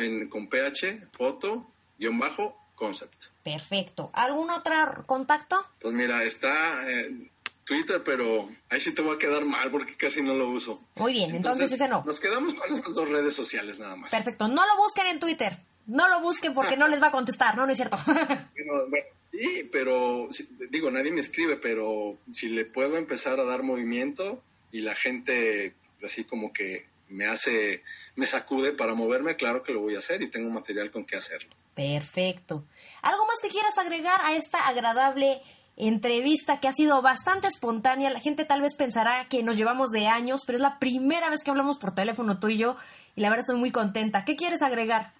[0.00, 3.26] en, con ph, foto-concept.
[3.44, 4.10] Perfecto.
[4.12, 4.74] ¿Algún otro
[5.06, 5.64] contacto?
[5.80, 7.30] Pues mira, está eh,
[7.62, 10.82] Twitter, pero ahí sí te voy a quedar mal porque casi no lo uso.
[10.96, 12.02] Muy bien, entonces, entonces ese no.
[12.04, 14.10] Nos quedamos con esas dos redes sociales nada más.
[14.10, 15.56] Perfecto, no lo busquen en Twitter.
[15.86, 17.96] No lo busquen porque no les va a contestar, no, no es cierto.
[18.06, 20.28] bueno, bueno, sí, pero
[20.70, 24.42] digo, nadie me escribe, pero si le puedo empezar a dar movimiento
[24.72, 27.82] y la gente así como que me hace,
[28.16, 31.16] me sacude para moverme, claro que lo voy a hacer y tengo material con qué
[31.16, 31.50] hacerlo.
[31.74, 32.64] Perfecto.
[33.02, 35.40] ¿Algo más que quieras agregar a esta agradable
[35.76, 38.10] entrevista que ha sido bastante espontánea.
[38.10, 41.42] La gente tal vez pensará que nos llevamos de años, pero es la primera vez
[41.44, 42.76] que hablamos por teléfono tú y yo
[43.14, 44.24] y la verdad estoy muy contenta.
[44.24, 45.12] ¿Qué quieres agregar?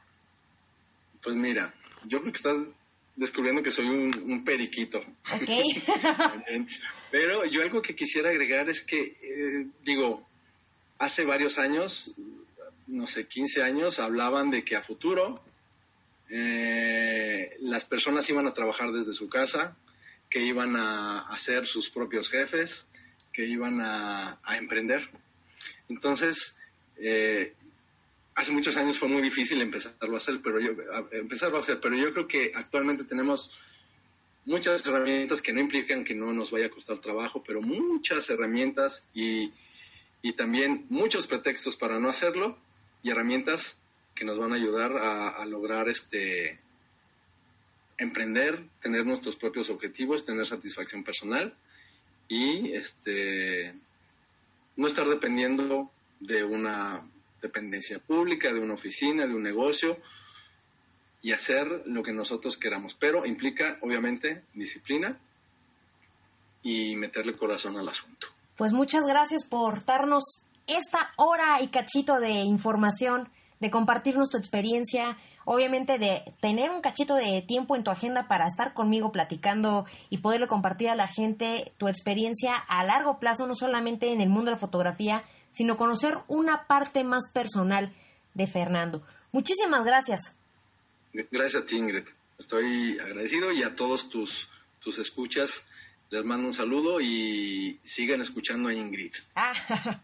[1.26, 1.74] Pues mira,
[2.04, 2.56] yo creo que estás
[3.16, 4.98] descubriendo que soy un, un periquito.
[4.98, 5.50] Ok.
[7.10, 10.24] pero yo algo que quisiera agregar es que, eh, digo,
[10.98, 12.12] hace varios años,
[12.86, 15.42] no sé, 15 años, hablaban de que a futuro
[16.30, 19.76] eh, las personas iban a trabajar desde su casa,
[20.30, 22.86] que iban a, a ser sus propios jefes,
[23.32, 25.10] que iban a, a emprender.
[25.88, 26.56] Entonces,
[26.98, 27.52] eh,
[28.36, 31.80] hace muchos años fue muy difícil empezarlo a hacer, pero yo, a, empezarlo a hacer,
[31.80, 33.50] pero yo creo que actualmente tenemos
[34.44, 39.08] muchas herramientas que no implican que no nos vaya a costar trabajo, pero muchas herramientas
[39.14, 39.52] y,
[40.22, 42.58] y también muchos pretextos para no hacerlo
[43.02, 43.80] y herramientas
[44.14, 46.60] que nos van a ayudar a, a lograr este
[47.98, 51.56] emprender, tener nuestros propios objetivos, tener satisfacción personal
[52.28, 53.74] y este
[54.76, 55.90] no estar dependiendo
[56.20, 57.02] de una
[57.46, 59.98] dependencia pública, de una oficina, de un negocio
[61.22, 62.94] y hacer lo que nosotros queramos.
[62.94, 65.18] Pero implica, obviamente, disciplina
[66.62, 68.28] y meterle corazón al asunto.
[68.56, 70.24] Pues muchas gracias por darnos
[70.66, 73.28] esta hora y cachito de información,
[73.60, 78.46] de compartirnos tu experiencia, obviamente de tener un cachito de tiempo en tu agenda para
[78.46, 83.54] estar conmigo platicando y poderle compartir a la gente tu experiencia a largo plazo, no
[83.54, 87.92] solamente en el mundo de la fotografía, sino conocer una parte más personal
[88.34, 89.02] de Fernando.
[89.32, 90.34] Muchísimas gracias.
[91.12, 92.04] Gracias a ti, Ingrid.
[92.38, 94.48] Estoy agradecido y a todos tus,
[94.80, 95.66] tus escuchas
[96.10, 99.12] les mando un saludo y sigan escuchando a Ingrid.
[99.34, 99.54] Ah,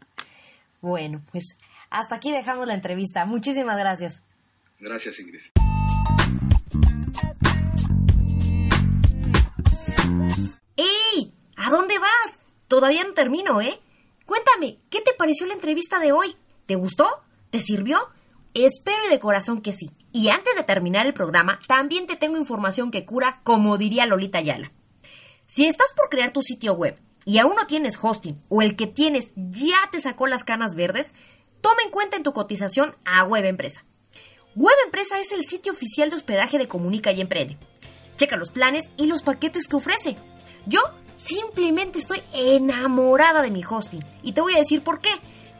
[0.80, 1.56] bueno, pues
[1.90, 3.24] hasta aquí dejamos la entrevista.
[3.24, 4.22] Muchísimas gracias.
[4.80, 5.42] Gracias, Ingrid.
[10.76, 11.32] ¡Ey!
[11.56, 12.40] ¿A dónde vas?
[12.66, 13.78] Todavía no termino, ¿eh?
[14.26, 16.36] Cuéntame, ¿qué te pareció la entrevista de hoy?
[16.66, 17.08] ¿Te gustó?
[17.50, 18.08] ¿Te sirvió?
[18.54, 19.90] Espero y de corazón que sí.
[20.12, 24.38] Y antes de terminar el programa, también te tengo información que cura, como diría Lolita
[24.38, 24.72] Ayala.
[25.46, 28.86] Si estás por crear tu sitio web y aún no tienes hosting o el que
[28.86, 31.14] tienes ya te sacó las canas verdes,
[31.60, 33.84] toma en cuenta en tu cotización a Web Empresa.
[34.54, 37.56] Web Empresa es el sitio oficial de hospedaje de Comunica y Emprende.
[38.16, 40.16] Checa los planes y los paquetes que ofrece.
[40.66, 40.80] Yo
[41.14, 45.10] simplemente estoy enamorada de mi hosting y te voy a decir por qué.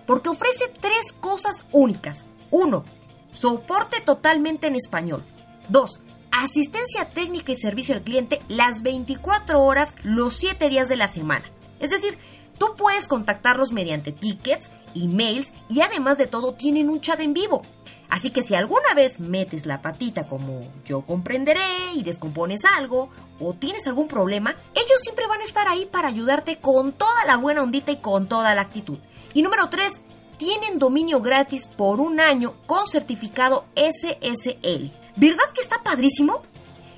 [0.07, 2.25] Porque ofrece tres cosas únicas.
[2.51, 2.85] Uno,
[3.31, 5.25] soporte totalmente en español.
[5.69, 6.01] Dos,
[6.33, 11.51] asistencia técnica y servicio al cliente las 24 horas los 7 días de la semana.
[11.79, 12.19] Es decir,
[12.63, 17.63] Tú puedes contactarlos mediante tickets, emails y además de todo tienen un chat en vivo.
[18.09, 21.59] Así que si alguna vez metes la patita como yo comprenderé
[21.93, 23.11] y descompones algo
[23.41, 27.37] o tienes algún problema, ellos siempre van a estar ahí para ayudarte con toda la
[27.37, 29.01] buena ondita y con toda la actitud.
[29.35, 30.01] Y número 3,
[30.37, 34.93] tienen dominio gratis por un año con certificado SSL.
[35.17, 36.43] ¿Verdad que está padrísimo?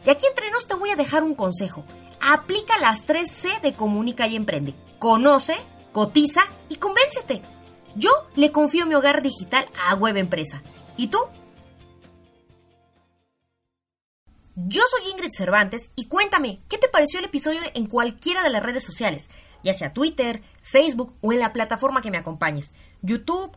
[0.04, 1.84] Y aquí entre nos te voy a dejar un consejo.
[2.20, 4.74] Aplica las 3 C de Comunica y Emprende.
[4.98, 5.56] Conoce,
[5.92, 7.42] cotiza y convéncete.
[7.94, 10.62] Yo le confío mi hogar digital a Web Empresa.
[10.96, 11.18] ¿Y tú?
[14.56, 18.62] Yo soy Ingrid Cervantes y cuéntame, ¿qué te pareció el episodio en cualquiera de las
[18.62, 19.28] redes sociales?
[19.64, 22.74] Ya sea Twitter, Facebook o en la plataforma que me acompañes.
[23.02, 23.56] YouTube,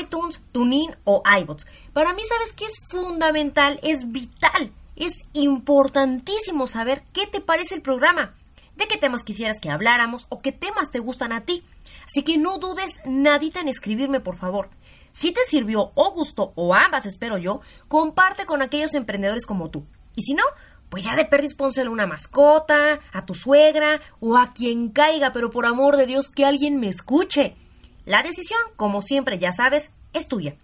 [0.00, 1.66] iTunes, TuneIn o iBots.
[1.92, 3.80] Para mí, ¿sabes qué es fundamental?
[3.82, 8.34] Es vital es importantísimo saber qué te parece el programa,
[8.76, 11.64] de qué temas quisieras que habláramos o qué temas te gustan a ti.
[12.06, 14.68] Así que no dudes nadita en escribirme, por favor.
[15.12, 19.86] Si te sirvió o gustó o ambas, espero yo, comparte con aquellos emprendedores como tú.
[20.14, 20.44] Y si no,
[20.90, 25.50] pues ya de perris a una mascota, a tu suegra o a quien caiga, pero
[25.50, 27.56] por amor de Dios que alguien me escuche.
[28.04, 30.56] La decisión, como siempre ya sabes, es tuya.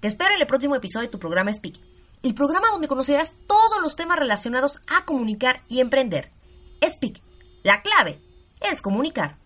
[0.00, 1.78] Te espero en el próximo episodio de tu programa Speak
[2.22, 6.32] el programa donde conocerás todos los temas relacionados a comunicar y emprender.
[6.86, 7.20] Speak.
[7.62, 8.20] La clave
[8.60, 9.41] es comunicar.